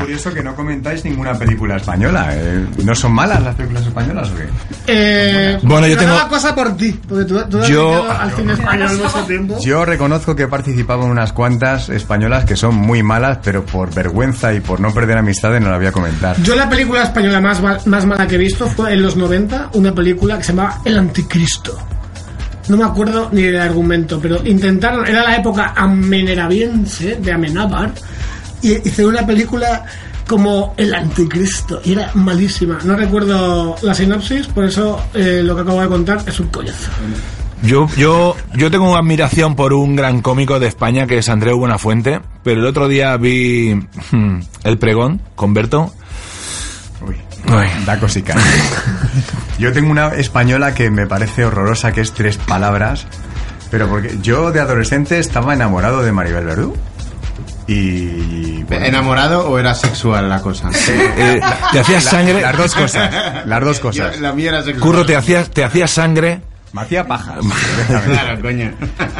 [0.00, 2.28] Curioso que no comentáis ninguna película española.
[2.32, 2.66] eh.
[2.84, 4.48] ¿No son malas las películas españolas o qué?
[4.86, 8.30] Eh, Bueno, yo tengo- una cosa por ti, porque tú, tú has Yo- dedicado al
[8.32, 9.58] cine español mucho tiempo.
[9.60, 13.92] Yo reconozco que he participado en unas cuantas españolas que son muy malas, pero por
[13.92, 16.36] vergüenza y por no perder amistades no la voy a comentar.
[16.42, 19.92] Yo la película española más, más mala que he visto fue en los 90, una
[19.94, 21.76] película que se llamaba El Anticristo.
[22.70, 27.92] No me acuerdo ni del argumento, pero intentaron, era la época amenerabiense de Amenábar,
[28.62, 29.84] y hice una película
[30.28, 32.78] como El Anticristo, y era malísima.
[32.84, 36.92] No recuerdo la sinopsis, por eso eh, lo que acabo de contar es un collazo.
[37.64, 42.20] Yo, yo, yo tengo admiración por un gran cómico de España que es Andreu Buenafuente,
[42.44, 43.74] pero el otro día vi
[44.12, 45.92] hmm, El Pregón con Berto.
[47.48, 47.68] Ay.
[47.86, 48.34] da cosica.
[49.58, 53.06] Yo tengo una española que me parece horrorosa, que es tres palabras,
[53.70, 56.76] pero porque yo de adolescente estaba enamorado de Maribel Verdú.
[57.66, 58.64] Y...
[58.64, 60.70] bueno, ¿Enamorado o era sexual la cosa?
[60.88, 61.40] Eh,
[61.72, 62.40] te hacías sangre.
[62.40, 63.46] Las dos cosas.
[63.46, 64.16] Las dos cosas.
[64.16, 64.80] Yo- la mía era sexual.
[64.82, 66.40] Curro, te hacías, te hacías sangre.
[66.72, 67.36] Me hacía pajas.
[68.06, 68.72] Claro, coño.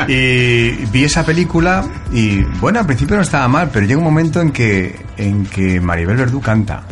[0.09, 4.41] Y vi esa película y bueno, al principio no estaba mal, pero llega un momento
[4.41, 6.83] en que, en que Maribel Verdú canta.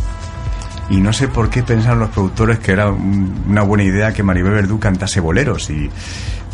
[0.91, 4.23] Y no sé por qué pensaron los productores que era un- una buena idea que
[4.23, 5.69] Maribel Verdú cantase boleros.
[5.71, 5.91] Y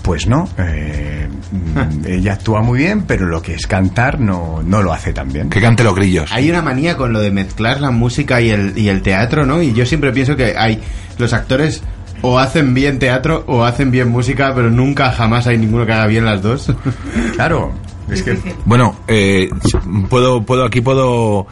[0.03, 1.29] pues no, eh,
[2.07, 5.49] ella actúa muy bien, pero lo que es cantar no, no lo hace tan bien.
[5.51, 6.31] Que cante los grillos.
[6.33, 9.63] Hay una manía con lo de mezclar la música y el, y el teatro, ¿no?
[9.63, 10.81] Y yo siempre pienso que hay
[11.19, 11.83] los actores
[12.23, 16.07] o hacen bien teatro o hacen bien música, pero nunca jamás hay ninguno que haga
[16.07, 16.73] bien las dos.
[17.35, 17.73] Claro,
[18.11, 19.49] es que Bueno, eh,
[20.11, 21.47] puedo, puedo, aquí puedo,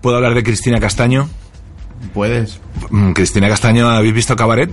[0.00, 1.28] puedo hablar de Cristina Castaño.
[2.14, 2.60] Puedes.
[2.90, 4.70] Mm, Cristina Castaño, ¿habéis visto Cabaret?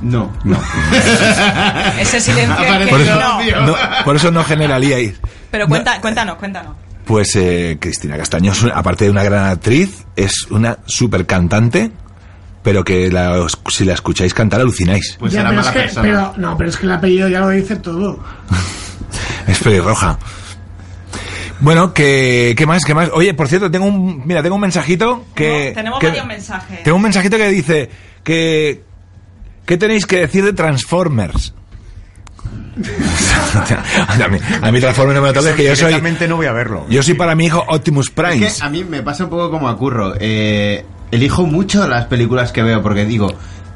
[0.00, 0.30] No.
[0.44, 0.56] no.
[1.98, 3.66] Ese silencio es Aparece que Por eso, no.
[3.66, 5.14] no, por eso no generalíais.
[5.50, 6.74] Pero cuenta, cuéntanos, cuéntanos.
[7.06, 11.90] Pues eh, Cristina Castaño, es una- aparte de una gran actriz, es una super cantante,
[12.62, 15.16] pero que la- si la escucháis cantar alucináis.
[15.18, 16.02] Pues Ya, era pero mala es que, persona.
[16.02, 18.18] pero, no, pero es que el apellido ya lo dice todo.
[19.46, 20.18] Es pelirroja.
[21.60, 22.84] Bueno, que, ¿qué más?
[22.84, 23.10] ¿Qué más?
[23.12, 25.68] Oye, por cierto, tengo un, mira, tengo un mensajito que...
[25.68, 26.82] No, tenemos que- varios mensajes.
[26.82, 27.90] Tengo un mensajito que dice
[28.22, 28.82] que...
[29.66, 31.54] ¿Qué tenéis que decir de Transformers?
[32.74, 35.94] a, mí, a mí Transformers no me lo que yo soy...
[36.28, 36.84] No voy a verlo.
[36.88, 38.46] Yo soy para mi hijo Optimus Prime.
[38.46, 40.14] Es que a mí me pasa un poco como a Curro.
[40.18, 43.32] Eh, elijo mucho las películas que veo porque digo,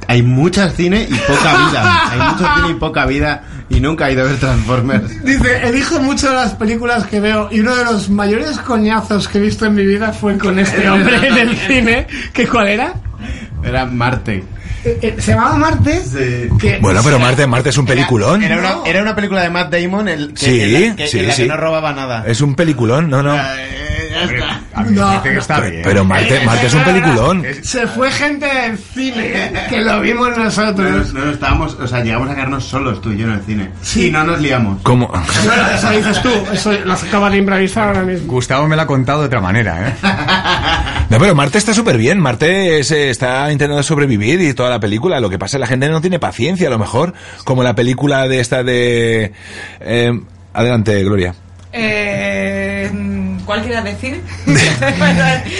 [0.09, 2.11] hay muchas cine y poca vida.
[2.11, 5.23] Hay mucho cine y poca vida y nunca he ido a ver Transformers.
[5.25, 9.41] Dice, elijo mucho las películas que veo y uno de los mayores coñazos que he
[9.43, 12.07] visto en mi vida fue con este hombre en el cine.
[12.33, 12.95] ¿Que cuál era?
[13.63, 14.45] Era Marte.
[14.85, 16.01] Eh, eh, ¿Se llamaba Marte?
[16.03, 16.49] Sí.
[16.59, 18.43] Que- Bueno, pero Marte, Marte es un peliculón.
[18.43, 21.19] Era, una, era una película de Matt Damon el, que, Sí, en la, que, sí,
[21.19, 22.25] en la que no robaba nada.
[22.27, 23.35] Es un peliculón, no, no.
[23.35, 23.78] Eh,
[24.19, 24.61] ya está.
[24.75, 25.41] A mí me No, parece que no.
[25.41, 25.83] está bien.
[25.85, 27.45] Pero Marte, Marte es un peliculón.
[27.63, 31.13] Se fue gente del cine que lo vimos No, nosotros.
[31.15, 33.71] no, no, estábamos, o sea, llegamos a quedarnos solos tú y yo en el cine.
[33.83, 34.09] Sí.
[34.09, 34.81] Y no nos liamos.
[34.83, 35.09] ¿Cómo?
[35.09, 38.33] Bueno, eso dices tú, eso lo acabas de improvisar ahora mismo.
[38.33, 39.95] Gustavo me lo ha contado de otra manera, ¿eh?
[41.11, 42.21] No, pero Marte está súper bien.
[42.21, 45.21] Marte se está intentando sobrevivir y toda la película.
[45.21, 47.15] Lo que pasa es que la gente no tiene paciencia, a lo mejor.
[47.45, 49.33] Como la película de esta de...
[49.81, 50.21] eh,
[50.53, 51.35] adelante, Gloria.
[51.73, 52.91] Eh,
[53.49, 54.21] ¿Cuál quieras decir?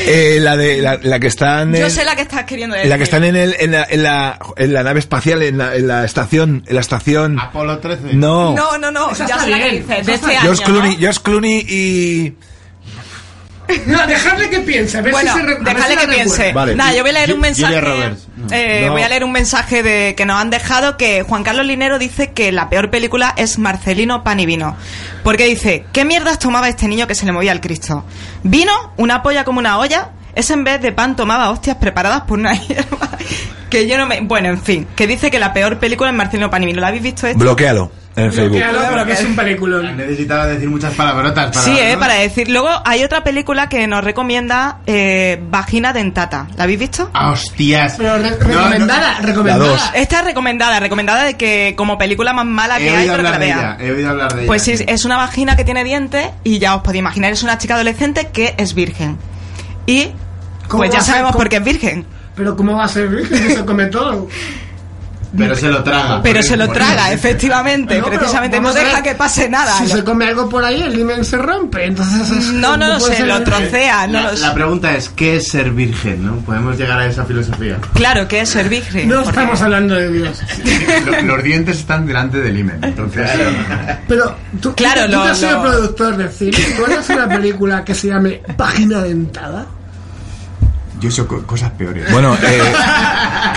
[0.07, 2.91] Eh, la de la, la que están Yo en- sé la que estás queriendo decir.
[2.91, 5.75] la que están en, el, en, la, en, la, en la nave espacial en la,
[5.75, 8.13] en la estación en la estación Apolo 13.
[8.15, 10.07] no, No, no, no, ya sé la que dices.
[10.07, 10.99] De este George año, Clooney ¿no?
[11.01, 12.35] George Clooney y
[13.87, 16.13] No, dejadle que piense, a ver Bueno, si se re- a ver dejadle si que
[16.15, 16.53] piense.
[16.53, 16.75] Vale.
[16.75, 17.81] Nada, yo voy a leer un mensaje.
[18.37, 18.47] No.
[18.51, 18.93] eh, No.
[18.93, 22.33] Voy a leer un mensaje de que nos han dejado que Juan Carlos Linero dice
[22.33, 24.77] que la peor película es Marcelino Pan y Vino.
[25.23, 28.05] Porque dice, ¿qué mierdas tomaba este niño que se le movía al Cristo?
[28.43, 28.73] ¿Vino?
[28.97, 30.11] ¿Una polla como una olla?
[30.35, 33.11] Ese en vez de pan tomaba hostias preparadas por una hierba.
[33.69, 34.21] Que yo no me...
[34.21, 36.81] Bueno, en fin, que dice que la peor película es Marcelino Pan y Vino.
[36.81, 37.39] ¿La habéis visto esto?
[37.39, 37.93] bloquealo
[38.25, 38.61] en Facebook
[39.07, 39.93] que es un película.
[39.93, 41.61] Necesitaba decir muchas palabrotas para...
[41.65, 42.49] Sí, eh, para decir.
[42.51, 46.47] Luego hay otra película que nos recomienda eh, Vagina Dentata.
[46.57, 47.11] ¿La habéis visto?
[47.15, 47.95] Ah, hostias.
[47.97, 49.93] Pero re- No, no, recomendada, recomendada.
[49.95, 53.31] Esta es recomendada, recomendada de que como película más mala que He hay, pero que
[53.31, 53.57] la vea.
[53.57, 53.77] ella.
[53.87, 54.47] He oído hablar de ella.
[54.47, 57.59] Pues sí, es una vagina que tiene dientes y ya os podéis imaginar, es una
[57.59, 59.17] chica adolescente que es virgen.
[59.87, 60.09] Y
[60.69, 62.05] ¿Cómo pues ya sabemos por qué es virgen.
[62.35, 64.29] Pero ¿cómo va a ser virgen que se come todo?
[65.37, 66.23] Pero se lo traga.
[66.23, 67.99] Pero se lo traga, efectivamente.
[67.99, 69.77] No, precisamente no deja que pase nada.
[69.79, 71.85] Si se come algo por ahí, el limen se rompe.
[71.87, 74.07] Entonces es- No, no, no, se lo trocea.
[74.07, 76.25] No La, pregunta es, ¿qué es ser virgen?
[76.27, 76.37] ¿no?
[76.39, 77.77] Podemos llegar a esa filosofía.
[77.95, 79.09] Claro que es ser virgen.
[79.09, 80.41] No porque- estamos hablando de Dios.
[81.07, 82.83] Lo- Los dientes están delante del imen.
[82.83, 83.29] Entonces,
[84.09, 87.29] Pero tú, Claro, tú, lo- que has sido lo- productor de cine, ¿tú haces una
[87.29, 89.67] película que se llame Página Dentada?
[91.01, 92.11] Yo he hecho co- cosas peores.
[92.13, 92.61] Bueno, eh,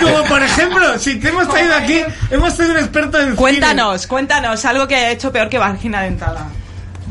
[0.00, 2.00] Como por ejemplo, si te hemos traído aquí,
[2.30, 3.36] hemos traído un experto en cine.
[3.36, 6.46] Cuéntanos, cuéntanos algo que haya hecho peor que vagina dentada.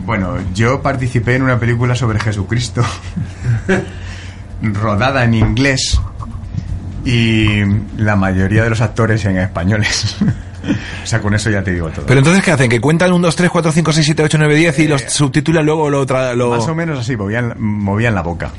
[0.06, 2.84] Bueno, yo participé en una película sobre Jesucristo,
[4.62, 6.00] rodada en inglés
[7.06, 7.62] y
[7.98, 10.16] la mayoría de los actores en españoles.
[11.04, 12.06] o sea, con eso ya te digo todo.
[12.06, 12.70] pero entonces, ¿qué hacen?
[12.70, 15.66] ¿Que cuentan un 2, 3, 4, 5, 6, 7, 8, 9, 10 y los subtitulan
[15.66, 16.52] luego lo, tra- lo...
[16.52, 18.52] Más o menos así, movían, movían la boca.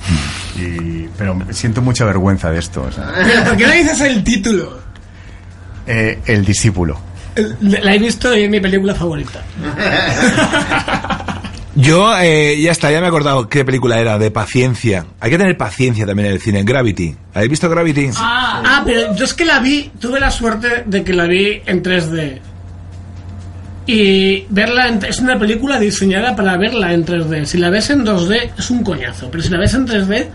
[0.57, 2.83] Y, pero siento mucha vergüenza de esto.
[2.83, 3.13] o sea.
[3.15, 4.81] Pero, ¿Por qué no dices el título?
[5.87, 6.99] Eh, el discípulo.
[7.35, 9.41] El- La he visto y es mi película favorita.
[11.75, 15.07] Yo, eh, ya está, ya me he acordado qué película era, de paciencia.
[15.21, 16.65] Hay que tener paciencia también en el cine.
[16.65, 17.15] Gravity.
[17.33, 18.11] ¿Habéis visto Gravity?
[18.19, 21.83] Ah, pero yo es que la vi, tuve la suerte de que la vi en
[21.83, 22.41] 3D.
[23.87, 27.47] Y verla en- es una película diseñada para verla en 3D.
[27.47, 30.29] Si la ves en 2D es un coñazo, pero si la ves en 3D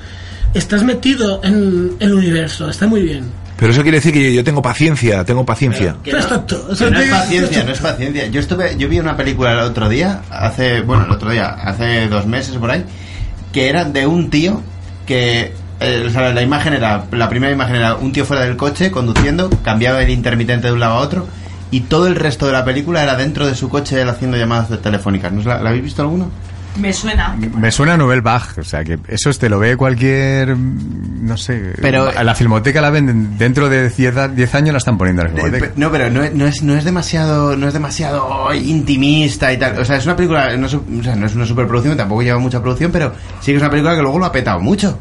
[0.54, 3.26] estás metido en el universo, está muy bien.
[3.58, 5.96] Pero eso quiere decir que yo, yo tengo paciencia, tengo paciencia.
[6.04, 6.56] Que no, que
[6.92, 8.28] no es paciencia, no es paciencia.
[8.28, 12.08] Yo estuve, yo vi una película el otro día, hace, bueno, el otro día, hace
[12.08, 12.84] dos meses por ahí,
[13.52, 14.62] que era de un tío
[15.08, 18.58] que, eh, o sea, la imagen era, la primera imagen era un tío fuera del
[18.58, 21.28] coche conduciendo, cambiaba el intermitente de un lado a otro
[21.72, 24.70] y todo el resto de la película era dentro de su coche él haciendo llamadas
[24.70, 25.32] de- telefónicas.
[25.34, 26.30] ¿No os la, la habéis visto alguno?
[26.80, 27.36] Me suena.
[27.56, 31.74] Me suena a Novel Bach, o sea que eso te lo ve cualquier, no sé,
[31.82, 35.24] Pero- a la filmoteca la venden, dentro de 10 a- 10 años la están poniendo
[35.24, 35.74] en la Eh, filmoteca.
[35.76, 39.78] No, pero no, es- no es, no es demasiado no es demasiado intimista y tal.
[39.80, 42.40] O sea, es una película, no es, o sea, no es una superproducción, tampoco lleva
[42.40, 45.00] mucha producción, pero sí que es una película que luego lo ha petado mucho.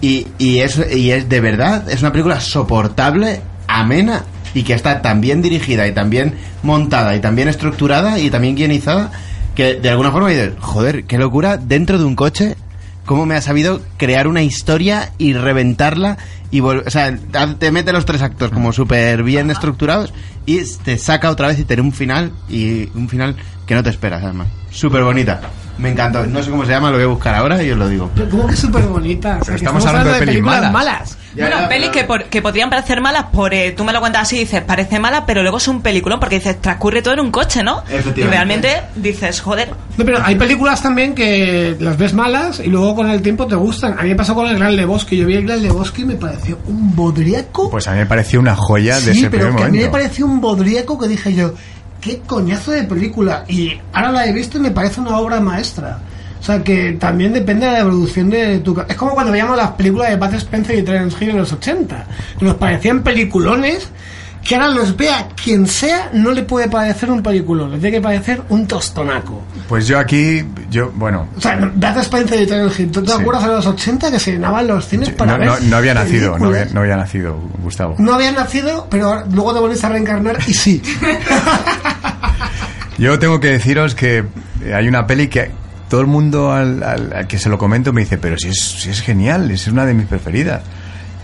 [0.00, 5.00] Y, y, es, y es de verdad, es una película soportable, amena y que está
[5.02, 9.10] tan bien dirigida y tan bien montada y tan bien estructurada y también guionizada
[9.60, 12.56] que de alguna forma dices, joder, qué locura, dentro de un coche
[13.04, 16.16] cómo me ha sabido crear una historia y reventarla
[16.50, 17.14] y o sea,
[17.58, 20.14] te mete los tres actos como súper bien estructurados
[20.46, 23.90] y te saca otra vez y tiene un final y un final que no te
[23.90, 24.48] esperas además.
[24.70, 25.42] Súper bonita.
[25.80, 26.26] Me encantó.
[26.26, 28.10] No sé cómo se llama, lo voy a buscar ahora y os lo digo.
[28.14, 29.38] Pero ¿Cómo que súper bonita?
[29.40, 30.72] O sea, estamos hablando de pelis películas malas.
[30.72, 31.16] malas.
[31.34, 33.54] Ya, bueno, ya, pelis pero- que, por- que podrían parecer malas por...
[33.54, 36.18] eh, tú me lo cuentas así y dices, parece mala, pero luego es un peliculón
[36.18, 37.84] porque dices, transcurre todo en un coche, ¿no?
[37.88, 38.20] Efectivamente.
[38.20, 42.96] Y realmente dices, joder, No, pero hay películas también que las ves malas y luego
[42.96, 43.96] con el tiempo te gustan.
[43.98, 45.16] A mí me pasó con el Gran Lebowski.
[45.16, 47.70] Yo vi el Gran Lebowski y me pareció un bodriaco.
[47.70, 49.78] Pues a mí me pareció una joya de sí, ese pero primer que a mí
[49.78, 51.54] me pareció un bodriaco que dije yo,
[52.00, 53.44] qué coñazo de película.
[53.48, 55.98] Y ahora la he visto y me parece una obra maestra.
[56.40, 58.78] O sea que también depende de la evolución de tu...
[58.88, 62.06] Es como cuando veíamos las películas de Bud Spencer y Terence en los 80.
[62.38, 63.90] Que nos parecían peliculones
[64.44, 67.72] que ahora los vea quien sea, no le puede parecer un peliculón.
[67.72, 69.42] Le tiene que parecer un tostonaco.
[69.68, 72.90] Pues yo aquí, yo, bueno, O sea, Bud Spencer y Terence Hill.
[72.90, 73.18] ¿Tú te Sí.
[73.20, 75.94] acuerdas en los 80 que se llenaban los cines para no, ver no, no había
[75.94, 77.94] nacido, no había, no había nacido, Gustavo.
[77.98, 80.82] No había nacido, pero luego te volviste a reencarnar y sí.
[82.98, 84.24] Yo tengo que deciros que
[84.64, 85.50] eh, hay una peli que
[85.88, 88.60] todo el mundo al, al- al que se lo comento me dice, pero si es,
[88.60, 90.62] si es genial, es una de mis preferidas.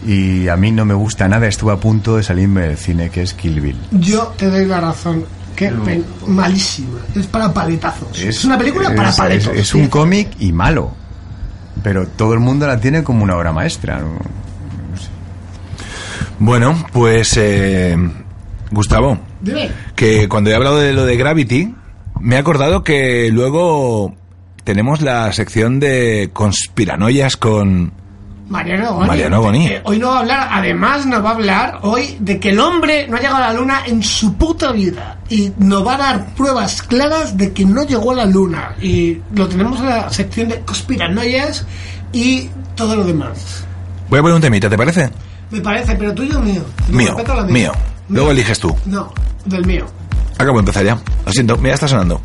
[0.05, 3.23] Y a mí no me gusta nada, estuve a punto de salirme del cine, que
[3.23, 3.77] es Kill Bill.
[3.93, 5.25] Yo te doy la razón.
[5.57, 6.99] Qué pen- malísima.
[7.15, 8.19] Es para paletazos.
[8.21, 9.49] Es, una película para es- paletos.
[9.55, 10.93] Es, es un cómic y malo.
[11.83, 14.01] Pero todo el mundo la tiene como una obra maestra.
[14.01, 14.19] ¿no?
[16.39, 17.97] Bueno, pues eh,
[18.71, 19.71] Gustavo, Dime.
[19.95, 21.75] que cuando he hablado de lo de Gravity,
[22.21, 24.15] me he acordado que luego
[24.65, 27.93] tenemos la sección de conspiranoias con...
[28.49, 29.09] Mariano Goni.
[29.09, 29.67] Mariano Goni.
[29.67, 32.61] Eh, hoy no va a hablar, además nos va a hablar hoy de que el
[32.61, 35.19] hombre no ha llegado a la luna en su puta vida.
[35.29, 38.77] Y nos va a dar pruebas claras de que no llegó a la luna.
[38.81, 41.67] Y lo tenemos en la sección de conspiranoias
[42.13, 43.65] y todo lo demás.
[44.09, 45.11] Voy a poner un temita, ¿te parece?
[45.51, 46.63] Me parece, pero tuyo o mío.
[46.89, 47.43] Mío, mía.
[47.49, 47.73] mío.
[48.09, 48.77] Luego eliges tú.
[48.85, 49.13] No,
[49.45, 49.87] del mío.
[50.39, 50.99] Acabo de empezar ya.
[51.25, 52.21] Lo siento, mira, está sonando.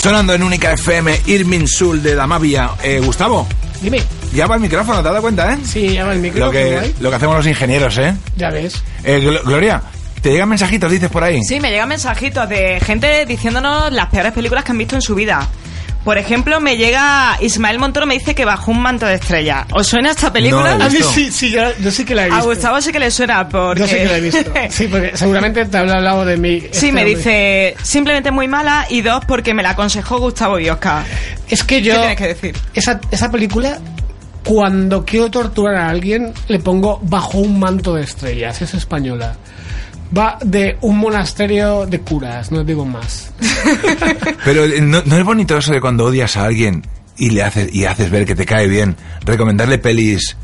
[0.00, 2.70] Sonando en Única FM, Irmin Sul de Damavia.
[2.82, 3.46] Eh, Gustavo,
[3.82, 4.00] Dime.
[4.32, 5.58] ya va el micrófono, ¿te has dado cuenta, eh?
[5.64, 6.46] Sí, ya va el micrófono.
[6.46, 8.14] Lo que, lo que hacemos los ingenieros, ¿eh?
[8.36, 8.82] Ya ves.
[9.02, 9.82] Eh, Glo- Gloria,
[10.22, 11.42] ¿te llegan mensajitos, dices por ahí?
[11.42, 15.14] Sí, me llegan mensajitos de gente diciéndonos las peores películas que han visto en su
[15.16, 15.46] vida.
[16.08, 19.66] Por ejemplo, me llega Ismael Montoro me dice que bajó un manto de estrella.
[19.72, 20.76] ¿Os suena esta película?
[20.76, 22.46] No, A mí sí, sí, yo, yo sí que la he A visto.
[22.46, 23.80] Gustavo sí que le suena porque...
[23.80, 24.50] Yo sí que la he visto.
[24.70, 26.60] Sí, porque seguramente te habrá hablado de mí.
[26.60, 27.14] Sí, este me hombre.
[27.14, 31.04] dice simplemente muy mala y dos porque me la aconsejó Gustavo Biosca.
[31.46, 31.92] Es que yo.
[31.92, 32.56] ¿Qué tienes que decir?
[32.72, 33.78] Esa, esa película,
[34.46, 38.62] cuando quiero torturar a alguien, le pongo bajo un manto de estrellas.
[38.62, 39.36] Es española.
[40.16, 43.30] Va de un monasterio de curas, no digo más.
[44.44, 46.82] Pero eh, ¿no, no es bonito eso de cuando odias a alguien
[47.16, 50.36] y le haces, y haces ver que te cae bien, recomendarle pelis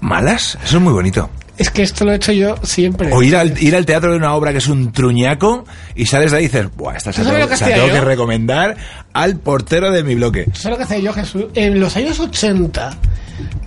[0.00, 0.58] malas?
[0.64, 1.30] Eso es muy bonito.
[1.56, 3.10] Es que esto lo he hecho yo siempre.
[3.12, 6.32] O ir al, ir al teatro de una obra que es un truñaco y sales
[6.32, 7.94] de ahí y dices, Buah, esta se ¿Tú la sabes tengo, lo que se tengo
[7.94, 8.76] que recomendar
[9.12, 10.46] al portero de mi bloque.
[10.54, 11.44] ¿Sabes lo que hacía yo, Jesús?
[11.54, 12.96] En los años 80,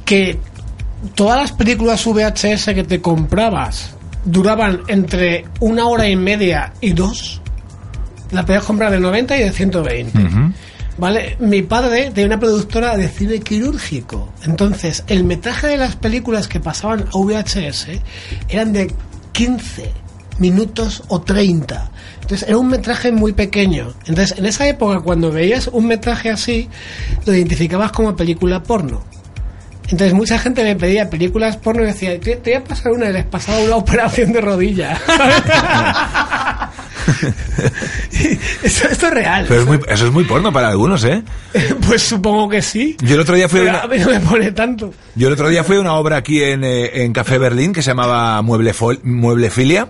[0.04, 0.38] que
[1.16, 3.96] todas las películas VHS que te comprabas
[4.28, 7.42] duraban entre una hora y media y dos,
[8.32, 10.20] la podías comprar de 90 y de 120.
[10.98, 11.38] ¿Vale?
[11.40, 14.34] Mi padre tenía una productora de cine quirúrgico.
[14.46, 17.88] Entonces, el metraje de las películas que pasaban a VHS
[18.50, 18.92] eran de
[19.32, 19.92] 15
[20.40, 21.92] minutos o 30.
[22.22, 23.94] Entonces, era un metraje muy pequeño.
[24.08, 26.68] Entonces, en esa época, cuando veías un metraje así,
[27.26, 29.04] lo identificabas como película porno.
[29.90, 33.10] Entonces mucha gente me pedía películas porno y decía, te, te voy a pasar una
[33.10, 35.00] y les pasaba una operación de rodilla.
[38.64, 39.46] esto, esto es real.
[39.48, 41.24] Pero es muy, eso es muy porno para algunos, ¿eh?
[41.88, 42.98] Pues supongo que sí.
[43.02, 44.94] Yo el otro día fui a una- a mí no me pone tanto.
[45.16, 47.82] Yo el otro día fui a una obra aquí en, eh, en Café Berlín que
[47.82, 49.88] se llamaba Mueble Fol- Mueblefilia,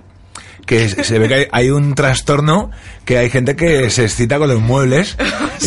[0.68, 2.70] que se ve que hay, hay un trastorno
[3.06, 5.18] que hay gente que se excita con los muebles.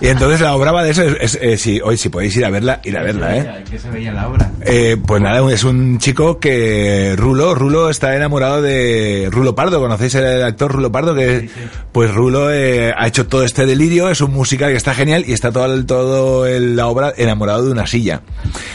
[0.00, 1.02] y, y entonces la obra va de eso.
[1.02, 3.64] Es, es- eh, si, hoy si podéis ir a verla, ir a verla, ¿eh?
[3.70, 4.50] ¿Qué se veía en la obra?
[4.66, 10.16] Eh, pues nada, es un chico que Rulo, Rulo está enamorado de Rulo Pardo, ¿conocéis
[10.16, 11.14] el actor Rulo Pardo?
[11.14, 11.48] Que
[11.92, 15.32] pues Rulo eh, ha hecho todo este delirio, es un musical que está genial y
[15.32, 18.22] está todo, el- todo el- la obra enamorado de una silla.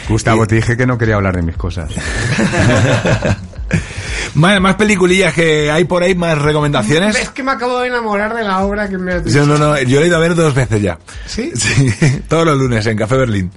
[0.07, 1.91] Gustavo, te dije que no quería hablar de mis cosas.
[4.35, 7.29] Más, más peliculillas que hay por ahí, más Es recomendaciones.
[7.29, 9.37] que me acabo de enamorar de la obra que me has dicho.
[9.39, 10.97] Yo, no, no, yo lo he ido a ver dos veces ya.
[11.27, 11.51] ¿Sí?
[11.55, 11.93] Sí,
[12.27, 13.51] todos los lunes en Café Berlín.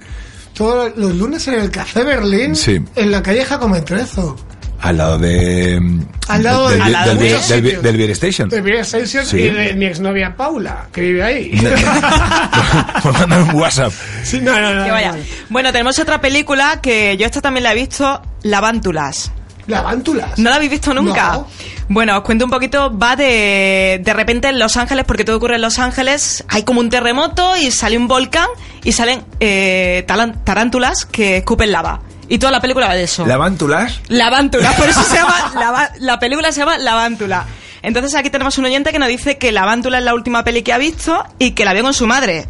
[0.53, 2.79] Todos los lunes en el Café Berlín, Sí.
[2.95, 4.35] en la calle Jacometrezo.
[4.79, 5.81] Al lado de...
[6.27, 7.83] Al lado del, de- al lado del, de- del, del, sitios.
[7.83, 8.49] del Beer Station.
[8.49, 9.37] De Beer Station Sí.
[9.37, 11.59] y de mi exnovia Paula, que vive ahí.
[13.01, 13.91] Pues mándame un WhatsApp.
[14.23, 14.85] sí, no, no, no.
[14.85, 15.11] Que vaya.
[15.13, 15.17] no.
[15.49, 19.31] Bueno, tenemos otra película que yo esta también la he visto, Lavántulas.
[19.67, 20.37] Lavántulas.
[20.39, 21.33] ¿No la habéis visto nunca?
[21.33, 21.47] No.
[21.89, 22.97] Bueno, os cuento un poquito.
[22.97, 26.79] Va de, de repente en Los Ángeles, porque todo ocurre en Los Ángeles, hay como
[26.79, 28.47] un terremoto y sale un volcán
[28.83, 30.05] y salen eh,
[30.43, 32.01] tarántulas que escupen lava.
[32.29, 33.25] Y toda la película va de eso.
[33.25, 34.01] Lavántulas.
[34.09, 37.45] Lavántula, por eso se llama, lava- la película se llama Lavántula.
[37.81, 40.73] Entonces aquí tenemos un oyente que nos dice que Lavántula es la última peli que
[40.73, 42.45] ha visto y que la vio con su madre.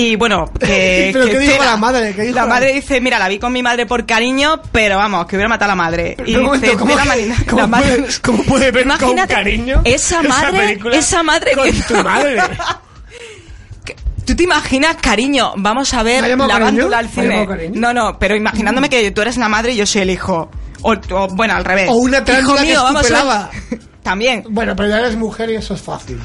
[0.00, 1.10] Y bueno, que...
[1.12, 2.14] ¿Pero que qué dijo la madre?
[2.14, 4.96] ¿Qué dijo la la- madre dice, mira, la vi con mi madre por cariño, pero
[4.96, 6.16] vamos, que hubiera matado a la madre.
[6.24, 10.22] Y dice, ¿cómo, "Ve la cómo la madre- puede, cómo puede ver con cariño esa
[10.22, 12.36] madre, esa madre con que- tu madre?
[14.24, 16.84] ¿Tú te imaginas, cariño, vamos a ¿Me ver Lavántula cariño?
[16.96, 17.70] al ¿Me ha cine?
[17.74, 20.50] No, no, pero imaginándome que tú eres la madre y yo soy el hijo.
[20.82, 21.88] O, o, bueno, al revés.
[21.90, 23.50] O una tarántula que vamos a.
[24.02, 24.44] También.
[24.50, 26.20] Bueno, pero ya eres mujer y eso es fácil.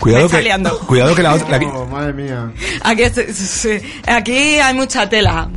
[0.00, 0.50] Cuidado que,
[0.86, 1.58] cuidado que la otra...
[1.58, 2.50] la- Oh, madre mía.
[2.82, 3.02] Aquí,
[4.06, 5.48] aquí hay mucha tela.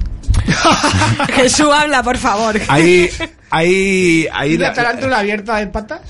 [1.33, 2.59] Jesús, habla, por favor.
[2.67, 3.09] Ahí,
[3.49, 4.51] ahí, ahí...
[4.53, 6.01] ¿Y la la- tarántula abierta de patas?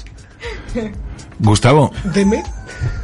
[1.40, 2.44] Gustavo, Deme.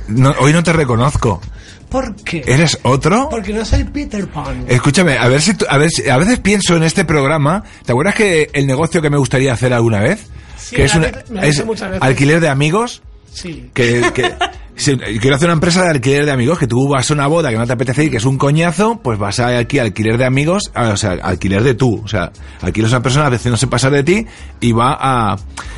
[0.07, 1.41] no- hoy no te reconozco.
[1.89, 2.43] ¿Por qué?
[2.45, 3.29] ¿Eres otro?
[3.29, 4.65] Porque no soy Peter Pan.
[4.67, 7.63] Escúchame, a ver si a ver si- a veces pienso en este programa.
[7.85, 10.27] ¿Te acuerdas que el negocio que me gustaría hacer alguna vez?
[10.57, 11.11] Sí, que es, una-
[11.41, 11.63] es
[11.99, 13.01] alquiler de amigos.
[13.33, 13.71] Sí.
[13.73, 14.33] Que, que-
[14.79, 16.57] si- quiero hacer una empresa de alquiler de amigos.
[16.59, 18.99] Que tú vas a una boda que no te apetece ir, que es un coñazo,
[19.03, 22.01] pues vas a aquí alquiler de amigos, o sea, alquiler de tú.
[22.03, 24.25] O sea, alquilas a una persona a veces no se pasa de ti
[24.61, 25.35] y va a.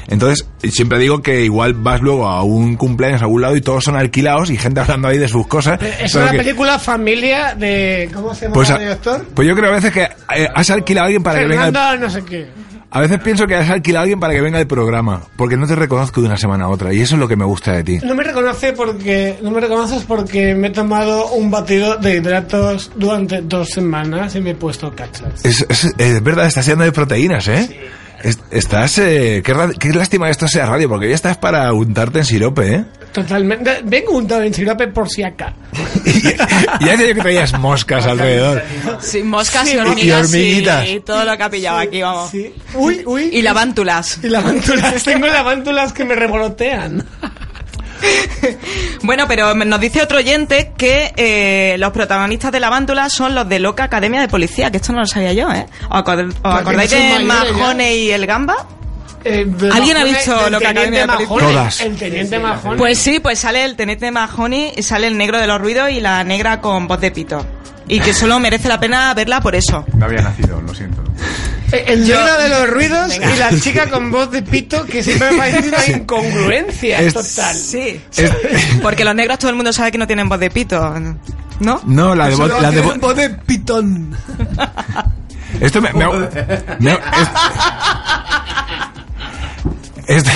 [0.07, 3.83] Entonces, siempre digo que igual vas luego a un cumpleaños a algún lado y todos
[3.83, 5.79] son alquilados y gente hablando ahí de sus cosas.
[5.99, 8.09] Es una que- película familia de...
[8.13, 9.25] ¿Cómo se llama pues, el director?
[9.33, 11.63] pues yo creo a veces que eh, has alquilado a alguien para que venga.
[11.65, 12.47] Fernando al- no sé qué.
[12.91, 15.65] A veces pienso que has alquilado a alguien para que venga al programa, porque no
[15.65, 17.83] te reconozco de una semana a otra, y eso es lo que me gusta de
[17.83, 17.99] ti.
[18.03, 22.91] No me reconoce porque no me reconoces porque me he tomado un batido de hidratos
[22.95, 25.43] durante dos semanas y me he puesto cachas.
[25.43, 27.89] Es, es- es verdad, estás lleno de proteínas, ¿eh?
[28.23, 28.97] Es- estás.
[28.99, 32.75] eh, qué, qué lástima que esto sea radio, porque ya estás para untarte en sirope,
[32.75, 32.85] ¿eh?
[33.11, 33.81] Totalmente.
[33.83, 35.53] Vengo untado en sirope por si acá.
[36.05, 38.63] y ya decía que traías moscas alrededor.
[39.01, 40.87] Sí, moscas Sí, y y hormigas hormiguitas.
[40.89, 42.29] y todo lo que ha pillado aquí, vamos.
[42.31, 42.53] Sí.
[42.75, 43.29] Uy, uy.
[43.33, 44.19] Y lavántulas.
[44.23, 45.03] Y lavántulas.
[45.03, 47.05] Tengo lavántulas que me revolotean.
[49.03, 53.47] Bueno, pero nos dice otro oyente que eh, los protagonistas de la vántula son los
[53.49, 55.65] de Loca Academia de Policía, que esto no lo sabía yo, ¿eh?
[55.89, 57.19] ¿Os, acor- os acordáis de.
[57.25, 58.55] Mahone y el Gamba?
[59.23, 61.05] Eh, ¿Alguien ha visto lo que acaba de?
[61.05, 61.81] Mahone, Todas.
[61.81, 62.77] El teniente Mahone.
[62.77, 65.99] Pues sí, pues sale el teniente Mahoney, y sale el negro de los ruidos y
[65.99, 67.45] la negra con voz de pito.
[67.87, 69.83] Y que solo merece la pena verla por eso.
[69.95, 71.03] No había nacido, lo siento.
[71.71, 73.35] Eh, El Yo- negro de los ruidos Venga.
[73.35, 77.55] y la chica con voz de pito que siempre me parece una incongruencia Es- total.
[77.55, 78.01] Sí.
[78.15, 78.31] Es-
[78.81, 80.93] Porque los negros todo el mundo sabe que no tienen voz de pito,
[81.59, 81.79] ¿no?
[81.85, 84.15] No, la de, vo- la de vo- voz de pitón.
[85.59, 86.05] Esto me, me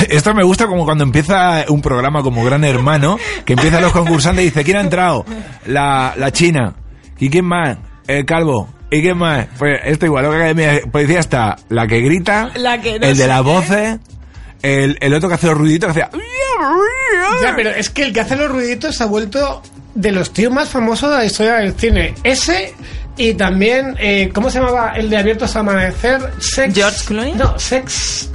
[0.09, 4.43] esto me gusta como cuando empieza un programa como Gran Hermano, que empiezan los concursantes
[4.43, 5.25] y dice, ¿quién ha entrado?
[5.65, 6.75] La, la China.
[7.19, 7.77] ¿Y quién más?
[8.07, 8.69] El Calvo.
[8.91, 9.47] ¿Y quién más?
[9.57, 13.07] Pues esto igual, lo que academia de policía está la que grita, La que no
[13.07, 13.43] el de las qué.
[13.43, 13.99] voces,
[14.61, 16.09] el, el otro que hace los ruiditos que hacía...
[17.41, 19.61] Ya, pero es que el que hace los ruiditos se ha vuelto
[19.93, 22.13] de los tíos más famosos de la historia del cine.
[22.23, 22.73] Ese
[23.17, 26.21] y también, eh, ¿cómo se llamaba el de Abiertos a Amanecer?
[26.39, 26.73] Sex.
[26.73, 27.33] George Clooney.
[27.33, 28.29] No, Sex.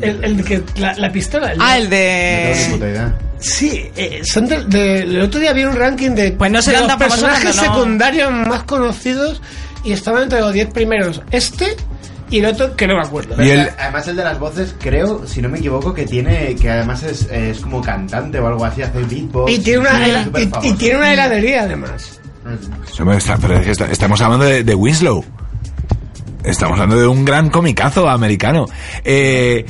[0.00, 0.62] El, el que.
[0.76, 1.52] La, la pistola.
[1.58, 2.68] Ah, el No tengo ni de...
[2.72, 3.18] puta idea.
[3.38, 6.62] Sí, eh, son de, de- el otro día vi un ranking de, Pues no de
[6.62, 9.42] serán los personajes no- secundarios más conocidos
[9.86, 11.22] y estaban entre los 10 primeros.
[11.30, 11.76] Este
[12.28, 13.42] y el otro que no me acuerdo.
[13.42, 16.68] Y el- Además el de las voces, creo, si no me equivoco, que tiene, que
[16.68, 19.52] además es, es como cantante o algo así, hace beatbox.
[19.52, 20.08] Y tiene, una,
[20.38, 22.20] y- y, tiene una heladería además.
[22.98, 25.24] Hombre, está- pero es que está- estamos hablando de, de Winslow.
[26.44, 28.66] Estamos hablando de un gran comicazo americano.
[29.04, 29.64] Eh,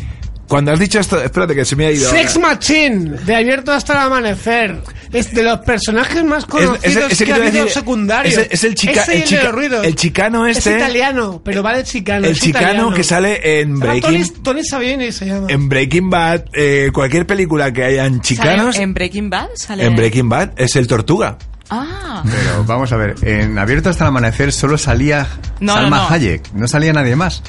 [0.47, 2.09] cuando has dicho esto, espérate que se me ha ido.
[2.11, 2.49] Sex ahora.
[2.55, 4.81] Machine, de abierto hasta el amanecer.
[5.17, 8.47] Es de los personajes más conocidos que que ha habido decir, secundarios.
[8.51, 9.53] es el chica- el chica-
[9.83, 12.27] el chicano este- Es italiano, pero va de chicano.
[12.27, 12.95] el chicano italiano.
[12.95, 15.47] que sale en Breaking, Tony, Tony Savini se llama.
[15.49, 19.49] en Breaking Bad, eh, cualquier película que hayan chicanos, ¿Sale en Breaking Bad?
[19.55, 19.85] Sale...
[19.85, 21.39] en Breaking Bad es el Tortuga.
[21.69, 22.23] Ah.
[22.25, 25.27] Pero vamos a ver, en Abierto hasta el amanecer solo salía
[25.59, 26.15] No, Salma no, no.
[26.15, 27.43] Hayek, no salía nadie más.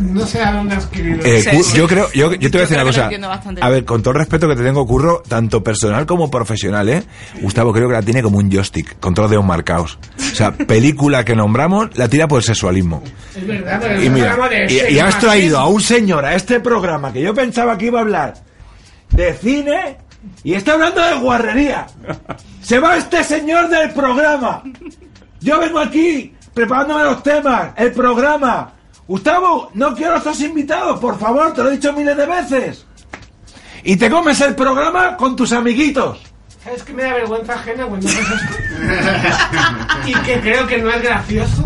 [0.00, 1.24] No sé a dónde has escrito.
[1.26, 1.76] Eh, Sí.
[1.76, 3.10] Yo creo, yo, yo te voy a decir una cosa.
[3.60, 7.02] A ver, con todo el respeto que te tengo, curro, tanto personal como profesional, ¿eh?
[7.40, 9.98] Gustavo creo que la tiene como un joystick, con todos los dedos marcados.
[10.18, 13.02] O sea, película que nombramos, la tira por el sexualismo.
[13.36, 15.68] Es verdad, pero Y es un mira, programa de y, Sex y has traído a
[15.68, 18.34] un señor a este programa que yo pensaba que iba a hablar
[19.10, 19.96] de cine
[20.42, 21.86] y está hablando de guarrería.
[22.62, 24.62] Se va este señor del programa.
[25.40, 28.72] Yo vengo aquí preparándome los temas, el programa.
[29.06, 32.86] Gustavo, no quiero a estos invitados, por favor, te lo he dicho miles de veces.
[33.82, 36.18] Y te comes el programa con tus amiguitos.
[36.62, 38.56] ¿Sabes que me da vergüenza ajena cuando haces esto?
[40.06, 41.64] y que creo que no es gracioso.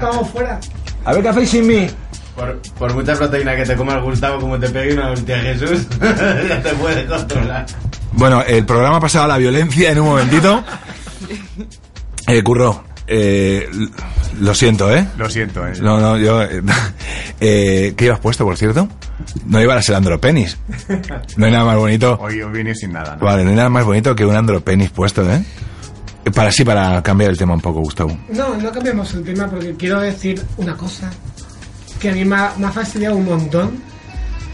[0.00, 0.60] Vamos fuera.
[1.04, 1.90] A ver qué hacéis sin mí.
[2.36, 6.62] Por, por mucha proteína que te comas Gustavo, como te pegue una hostia Jesús, ya
[6.62, 7.66] te puedes controlar.
[8.12, 10.62] Bueno, el programa ha pasado a la violencia en un momentito.
[12.26, 13.68] Eh, Curro, eh,
[14.40, 15.06] lo siento, ¿eh?
[15.16, 15.72] Lo siento, eh.
[15.80, 16.42] No, no, yo...
[16.42, 16.62] eh,
[17.40, 18.88] eh, ¿Qué ibas puesto, por cierto?
[19.46, 20.58] No ibas el andropenis.
[21.36, 22.18] No hay nada más bonito.
[22.20, 23.24] Hoy, hoy vine sin nada, ¿no?
[23.24, 25.42] Vale, no hay nada más bonito que un andropenis puesto, ¿eh?
[26.24, 28.16] Eh, Para sí, para cambiar el tema un poco, Gustavo.
[28.30, 31.10] No, no cambiamos el tema porque quiero decir una cosa
[32.00, 33.82] que a mí me ha, me ha fastidiado un montón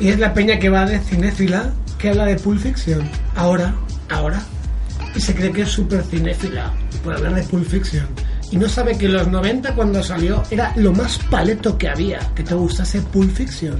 [0.00, 3.08] y es la peña que va de cinéfila que habla de Pulp Fiction.
[3.34, 3.74] Ahora,
[4.10, 4.40] ahora.
[5.14, 8.06] Y se cree que es súper cinéfila por hablar de Pulp Fiction.
[8.50, 12.18] Y no sabe que en los 90 cuando salió era lo más paleto que había
[12.34, 13.76] que te gustase Pulp Fiction.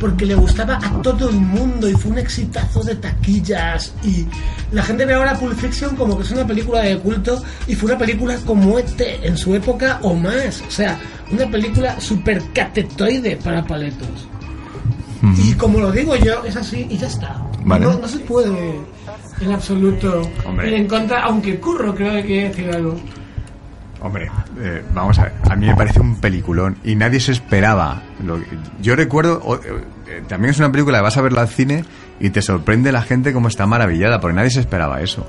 [0.00, 4.26] Porque le gustaba a todo el mundo y fue un exitazo de taquillas y
[4.70, 7.90] la gente ve ahora Pulp Fiction como que es una película de culto y fue
[7.90, 10.62] una película como este en su época o más.
[10.66, 10.98] O sea,
[11.32, 14.28] una película super catetoide para paletos.
[15.38, 17.42] Y como lo digo yo, es así y ya está.
[17.64, 17.84] Vale.
[17.84, 18.50] No, no se puede
[19.40, 20.76] en absoluto Hombre.
[20.76, 22.98] en contra, aunque Curro creo que quiere decir algo.
[24.00, 28.02] Hombre, eh, vamos a ver, a mí me parece un peliculón y nadie se esperaba.
[28.24, 28.46] Lo que-
[28.80, 31.84] yo recuerdo, o- eh, también es una película que vas a verla al cine
[32.20, 35.26] y te sorprende la gente cómo está maravillada, porque nadie se esperaba eso.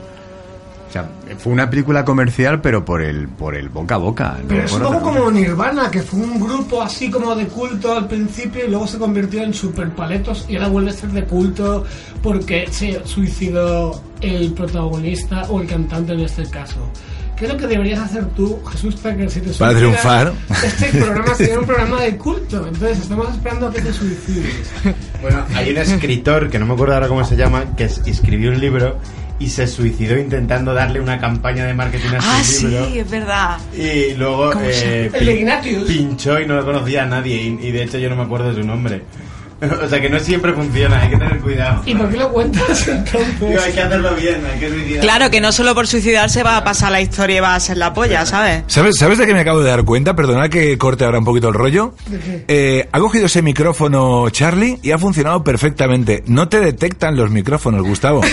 [0.87, 4.37] O sea, fue una película comercial, pero por el, por el boca a boca.
[4.41, 7.93] no Pero es un poco como Nirvana, que fue un grupo así como de culto
[7.97, 11.25] al principio y luego se convirtió en super paletos y ahora vuelve a ser de
[11.25, 11.83] culto
[12.23, 16.77] porque se suicidó el protagonista o el cantante en este caso.
[17.35, 20.01] ¿qué es lo que deberías hacer tú, Jesús Tucker, si te Para suicidas?
[20.01, 20.33] triunfar.
[20.65, 24.55] Este programa sería un programa de culto, entonces estamos esperando a que te suicides.
[25.21, 28.49] Bueno, hay un escritor, que no me acuerdo ahora cómo se llama, que es- escribió
[28.49, 28.97] un libro
[29.39, 32.85] y se suicidó intentando darle una campaña de marketing a Ah, su sí, libro.
[32.85, 33.57] es verdad.
[33.75, 35.17] Y luego ¿Cómo se eh, llama?
[35.19, 35.83] El de Ignatius.
[35.87, 37.35] pinchó y no lo conocía a nadie.
[37.35, 39.03] Y, y de hecho yo no me acuerdo de su nombre.
[39.83, 41.81] o sea que no siempre funciona, hay que tener cuidado.
[41.83, 43.73] ¿Y por qué lo cuentas Digo, hay entonces?
[43.73, 45.01] que hacerlo bien, hay que suicidar.
[45.01, 47.77] Claro que no solo por suicidarse va a pasar la historia y va a ser
[47.77, 48.63] la polla, ¿sabes?
[48.67, 50.15] ¿Sabes, ¿Sabes de qué me acabo de dar cuenta?
[50.15, 51.95] Perdona que corte ahora un poquito el rollo.
[52.07, 52.45] ¿De qué?
[52.47, 56.23] Eh, ha cogido ese micrófono Charlie y ha funcionado perfectamente.
[56.27, 58.21] No te detectan los micrófonos, Gustavo.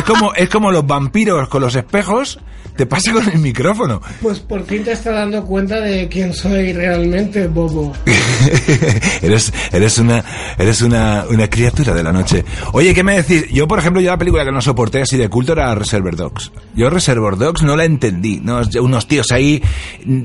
[0.00, 2.38] es como es como los vampiros con los espejos.
[2.76, 4.00] Te pasa con el micrófono.
[4.22, 7.92] Pues por fin te estás dando cuenta de quién soy realmente, Bobo.
[9.22, 10.24] eres eres una
[10.56, 12.44] eres una, una criatura de la noche.
[12.72, 13.50] Oye, ¿qué me decís?
[13.50, 16.52] Yo, por ejemplo, yo la película que no soporté así de culto era Reservoir Dogs.
[16.74, 18.40] Yo Reservoir Dogs no la entendí.
[18.42, 18.62] ¿no?
[18.80, 19.62] Unos tíos ahí
[20.06, 20.22] mm,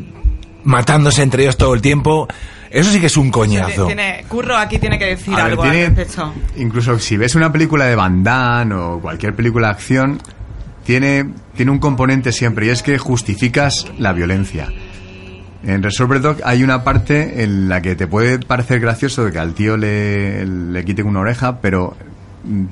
[0.63, 2.27] matándose entre ellos todo el tiempo.
[2.75, 3.85] Eso sí que es un coñazo.
[3.87, 6.33] Tiene, Curro aquí tiene que decir A ver, algo tiene- al respecto.
[6.57, 10.21] incluso si ves una película de Van Damme o cualquier película de acción,
[10.83, 14.67] tiene, tiene un componente siempre y es que justificas la violencia.
[15.63, 19.39] En Resolver Dog hay una parte en la que te puede parecer gracioso de que
[19.39, 21.95] al tío le, le quiten una oreja, pero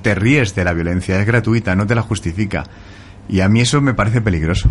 [0.03, 2.65] te ríes de la violencia, es gratuita, no te la justifica.
[3.29, 4.69] Y a mí eso me parece peligroso.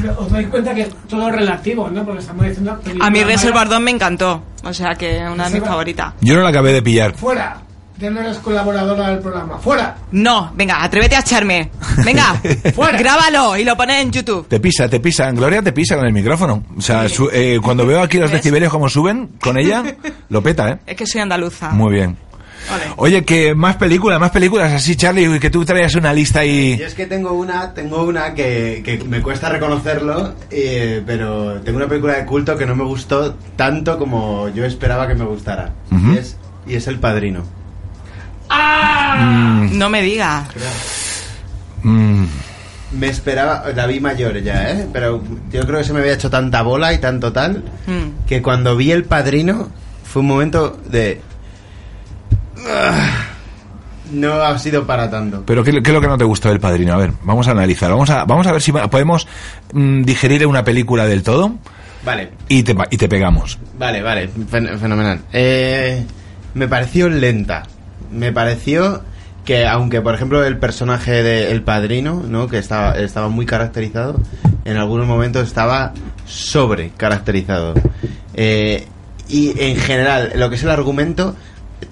[0.00, 2.04] Pero Os dais cuenta que todo es relativo, ¿no?
[2.04, 2.78] Porque estamos diciendo...
[3.00, 3.22] A mí.
[3.24, 4.42] Reservoir me encantó.
[4.64, 6.14] O sea que una de mis favoritas.
[6.20, 7.14] Yo no la acabé de pillar.
[7.14, 7.58] ¡Fuera!
[7.98, 9.58] Ya no eres colaboradora del programa.
[9.58, 9.94] ¡Fuera!
[10.12, 11.70] No, venga, atrévete a echarme.
[12.02, 12.32] Venga,
[12.74, 12.98] Fuera.
[12.98, 14.48] grábalo y lo pones en YouTube.
[14.48, 15.30] Te pisa, te pisa.
[15.32, 16.64] Gloria te pisa con el micrófono.
[16.78, 19.82] O sea, su- eh, cuando veo aquí los decibelios como suben con ella,
[20.30, 20.78] lo peta, ¿eh?
[20.86, 21.70] Es que soy andaluza.
[21.72, 22.16] Muy bien.
[22.96, 26.76] Oye, que más películas, más películas así, Charlie, que tú traías una lista y...
[26.76, 31.78] Yo es que tengo una, tengo una que, que me cuesta reconocerlo, eh, pero tengo
[31.78, 35.72] una película de culto que no me gustó tanto como yo esperaba que me gustara.
[35.90, 36.36] Y, es,
[36.66, 37.44] y es El Padrino.
[39.72, 40.48] No me digas.
[41.82, 42.24] Mm,
[42.92, 44.86] Me esperaba, la vi mayor ya, ¿eh?
[44.92, 48.26] Pero yo creo que se me había hecho tanta bola y tanto tal Mm.
[48.26, 49.68] que cuando vi El Padrino
[50.04, 51.20] fue un momento de...
[54.12, 55.44] No ha sido para tanto.
[55.46, 56.94] pero ¿qué, qué es lo que no te gustó del Padrino?
[56.94, 57.90] A ver, vamos a analizar.
[57.90, 59.28] Vamos a, vamos a ver si podemos
[59.72, 61.54] mm, digerir una película del todo
[62.04, 63.58] Vale, y te, y te pegamos.
[63.78, 65.20] Vale, vale, fen- fenomenal.
[65.32, 66.04] Eh,
[66.54, 67.62] me pareció lenta.
[68.10, 69.02] Me pareció
[69.44, 72.48] que, aunque por ejemplo el personaje de El Padrino, ¿no?
[72.48, 74.20] que estaba, estaba muy caracterizado,
[74.64, 75.92] en algunos momentos estaba
[76.26, 77.74] sobre caracterizado.
[78.34, 78.86] Eh,
[79.28, 81.36] y en general, lo que es el argumento,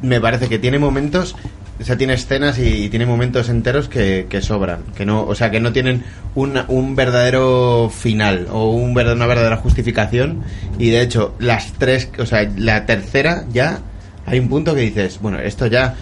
[0.02, 1.34] me parece que tiene momentos.
[1.80, 5.52] O sea, tiene escenas y, tiene momentos enteros que, que sobran, que no, o sea,
[5.52, 6.02] que no tienen
[6.34, 10.42] un, un verdadero final o un, una verdadera justificación.
[10.76, 13.78] Y de hecho, las tres, o sea, la tercera ya
[14.26, 15.94] hay un punto que dices, bueno, esto ya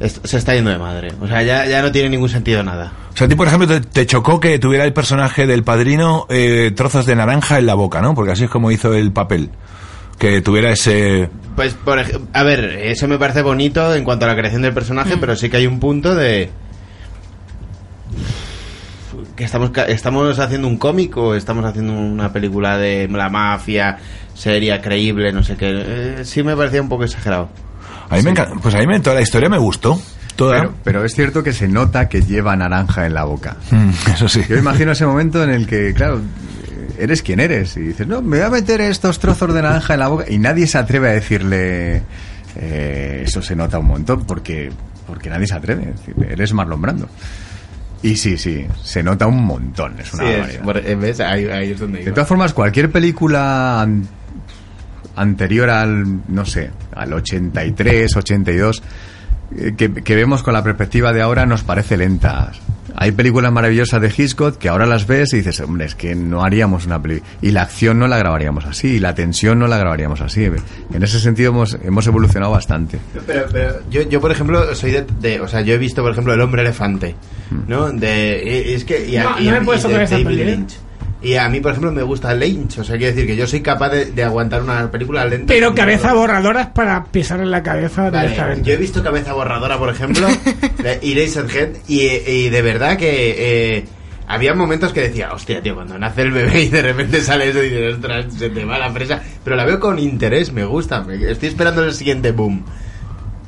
[0.00, 1.12] se está yendo de madre.
[1.20, 2.92] O sea, ya, ya no tiene ningún sentido nada.
[3.12, 6.26] O sea, a ti, por ejemplo, te, te chocó que tuviera el personaje del Padrino
[6.28, 8.14] eh, trozos de naranja en la boca, ¿no?
[8.14, 9.50] Porque así es como hizo el papel.
[10.18, 11.28] Que tuviera ese...
[11.56, 11.98] Pues, por
[12.32, 15.48] a ver, eso me parece bonito en cuanto a la creación del personaje, pero sí
[15.48, 16.50] que hay un punto de
[19.36, 23.98] que estamos estamos haciendo un cómic o estamos haciendo una película de la mafia
[24.34, 25.70] seria, creíble, no sé qué.
[25.72, 27.48] Eh, sí me parecía un poco exagerado.
[28.10, 30.00] A mí me encanta, pues a mí me, toda la historia me gustó.
[30.36, 30.58] Toda.
[30.58, 33.56] Pero, pero es cierto que se nota que lleva naranja en la boca.
[33.70, 34.42] Mm, eso sí.
[34.48, 36.20] Yo imagino ese momento en el que, claro,
[36.98, 40.00] eres quien eres y dices, no, me voy a meter estos trozos de naranja en
[40.00, 42.02] la boca y nadie se atreve a decirle,
[42.56, 44.70] eh, eso se nota un montón porque,
[45.06, 45.90] porque nadie se atreve.
[45.94, 47.08] Es decir, eres Marlon Brando.
[48.02, 51.20] Y sí, sí, se nota un montón, es una Sí, es- eh, ¿ves?
[51.20, 54.06] Ahí, ahí es donde De todas formas, cualquier película an-
[55.16, 58.82] anterior al, no sé, al 83, 82,
[59.56, 62.52] eh, que, que vemos con la perspectiva de ahora nos parece lenta.
[62.96, 66.42] Hay películas maravillosas de Hitchcock que ahora las ves y dices, hombre, es que no
[66.44, 67.28] haríamos una película.
[67.42, 70.44] Y la acción no la grabaríamos así, y la tensión no la grabaríamos así.
[70.44, 72.98] En ese sentido hemos, hemos evolucionado bastante.
[73.26, 76.12] Pero, pero yo, yo, por ejemplo, soy de, de- O sea, yo he visto, por
[76.12, 77.14] ejemplo, El hombre elefante.
[77.66, 77.90] ¿No?
[77.90, 79.06] De, y- es que.
[79.08, 80.44] Y a, No, y no a- me puedes y de tocar esa David peli, ¿eh?
[80.46, 80.72] Lynch.
[81.24, 82.78] Y a mí, por ejemplo, me gusta Lynch.
[82.78, 85.52] O sea, quiere decir que yo soy capaz de, de aguantar una película lenta.
[85.52, 88.68] Pero cabeza borradora es para pisar en la cabeza Vale, directamente.
[88.68, 90.26] yo he visto Cabeza Borradora, por ejemplo,
[90.82, 93.84] de Eraserhead, y, y de verdad que eh,
[94.26, 97.62] había momentos que decía, hostia, tío, cuando nace el bebé y de repente sale eso
[97.62, 99.22] y dices, ostras, se te va la presa.
[99.42, 102.64] Pero la veo con interés, me gusta, me- estoy esperando el siguiente boom.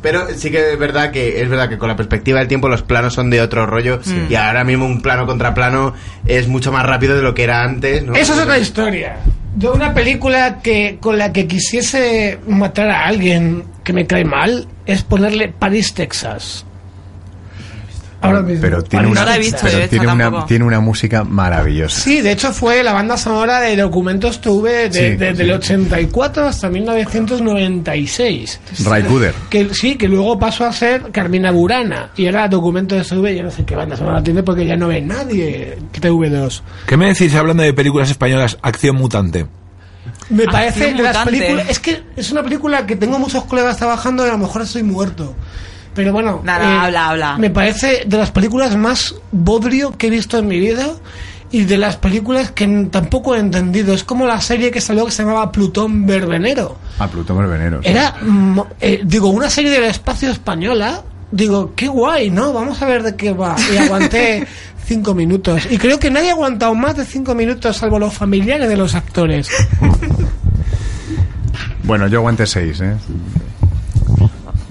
[0.06, 2.82] Pero sí que es verdad que es verdad que con la perspectiva del tiempo los
[2.82, 3.98] planos son de otro rollo
[4.30, 5.94] y ahora mismo un plano contra plano
[6.24, 8.14] es mucho más rápido de lo que era antes, ¿no?
[8.14, 9.16] Eso es otra historia.
[9.56, 14.68] Yo una película que con la que quisiese matar a alguien que me cae mal
[14.86, 16.64] es ponerle París, Texas.
[18.26, 18.60] Ahora mismo.
[18.62, 22.00] Pero tiene una, No la he visto, pero tiene una, tiene una música maravillosa.
[22.00, 25.42] Sí, de hecho fue la banda sonora de Documentos TV de, Sí, desde sí.
[25.42, 28.60] el 84 hasta 1996.
[28.84, 29.34] Ray Cooder.
[29.50, 32.10] Que sí, que luego pasó a ser Carmina Burana.
[32.16, 35.00] Y era Documentos TV, yo no sé qué banda sonora tiene porque ya no ve
[35.00, 36.62] nadie TV2.
[36.86, 39.46] ¿Qué me decís hablando de películas españolas, Acción Mutante?
[40.30, 41.66] Me Acción parece de las películas.
[41.68, 44.82] Es que es una película que tengo muchos colegas trabajando y a lo mejor estoy
[44.82, 45.34] muerto.
[45.96, 46.36] Pero bueno.
[46.42, 47.38] eh, Nada, habla, habla.
[47.38, 50.86] Me parece de las películas más bodrio que he visto en mi vida
[51.50, 53.94] y de las películas que tampoco he entendido.
[53.94, 56.76] Es como la serie que salió que se llamaba Plutón Verbenero.
[56.98, 57.82] A Plutón Verbenero.
[57.82, 57.88] sí.
[57.88, 61.02] Era, mm, eh, digo, una serie del espacio española.
[61.32, 62.52] Digo, qué guay, ¿no?
[62.52, 63.56] Vamos a ver de qué va.
[63.72, 64.46] Y aguanté
[64.86, 65.66] cinco minutos.
[65.70, 68.94] Y creo que nadie ha aguantado más de cinco minutos, salvo los familiares de los
[68.94, 69.48] actores.
[71.84, 72.96] Bueno, yo aguanté seis, ¿eh?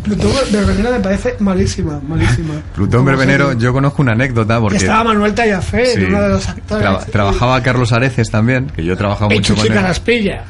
[0.06, 2.54] Plutón Verbenero me parece malísima, malísima.
[2.76, 4.78] Plutón Verbenero, yo conozco una anécdota Que porque...
[4.78, 6.04] estaba Manuel Tallafé, Sí.
[6.06, 6.84] uno de los actores.
[6.86, 9.74] Traba- trabajaba Carlos Areces también, que yo he trabajado mucho con él.
[9.74, 10.44] Caraspilla.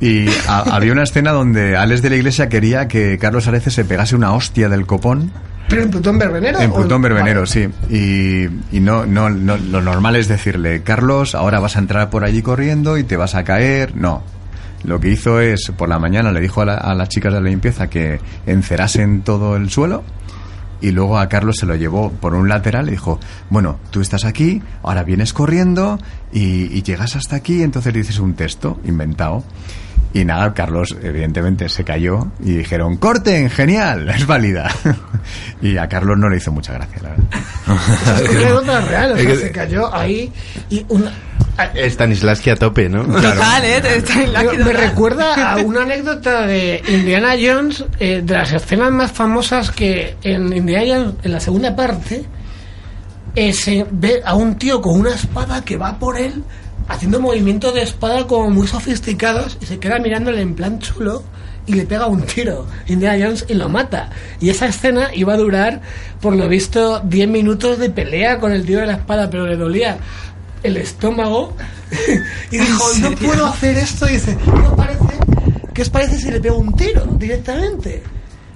[0.00, 4.14] Y había una escena donde Alex de la Iglesia quería que Carlos Areces se pegase
[4.16, 5.30] una hostia del copón
[5.68, 6.60] ¿Pero en Plutón Verbenero?
[6.60, 7.68] en Plutón Verbenero, sí.
[7.88, 8.44] Y,
[8.76, 12.42] y no, no, no, lo normal es decirle, Carlos, ahora vas a entrar por allí
[12.42, 13.96] corriendo y te vas a caer.
[13.96, 14.22] No.
[14.84, 17.40] Lo que hizo es, por la mañana le dijo a, la- a las chicas de
[17.40, 20.02] la limpieza que encerasen todo el suelo
[20.80, 23.18] y luego a Carlos se lo llevó por un lateral y dijo,
[23.48, 25.98] bueno, tú estás aquí, ahora vienes corriendo
[26.32, 29.42] y, y llegas hasta aquí, entonces dices un texto inventado.
[30.12, 34.70] Y nada, Carlos evidentemente se cayó y dijeron, corten, genial, es válida.
[35.62, 37.24] y a Carlos no le hizo mucha gracia, la verdad.
[38.30, 40.30] Es una real, o sea, se cayó ahí
[40.70, 41.10] y una...
[41.88, 43.04] Stanislavski a tope, ¿no?
[43.04, 43.82] Total, ¿eh?
[44.32, 49.70] La Me, recuerda a una anécdota de Indiana Jones, eh, de las escenas más famosas
[49.70, 52.24] que en Indiana Jones, en la segunda parte,
[53.36, 56.42] eh, se ve a un tío con una espada que va por él
[56.88, 61.22] haciendo movimientos de espada como muy sofisticados y se queda mirándole en plan chulo
[61.66, 64.10] y le pega un tiro Indiana Jones y lo mata.
[64.40, 65.80] Y esa escena iba a durar,
[66.20, 69.56] por lo visto, 10 minutos de pelea con el tío de la espada, pero le
[69.56, 69.98] dolía
[70.64, 71.54] el estómago
[72.50, 74.08] y dijo, no puedo hacer esto.
[74.08, 74.98] Y dice, ¿no parece?
[75.72, 78.02] ¿Qué os parece si le pego un tiro directamente?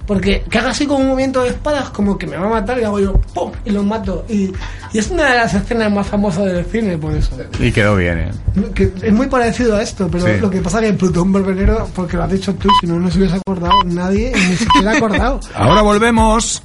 [0.05, 2.79] Porque que haga así con un movimiento de espadas como que me va a matar
[2.79, 3.51] y hago yo ¡pum!
[3.63, 4.25] y lo mato.
[4.27, 4.51] Y,
[4.91, 7.37] y es una de las escenas más famosas del cine por eso.
[7.59, 8.31] Y quedó bien, ¿eh?
[8.73, 10.31] Que es muy parecido a esto, pero Sí.
[10.41, 12.99] lo que pasa es que en Plutón Verbenero, porque lo has dicho tú, si no,
[12.99, 15.39] no se hubiese acordado nadie, ni siquiera acordado.
[15.53, 16.63] Ahora volvemos.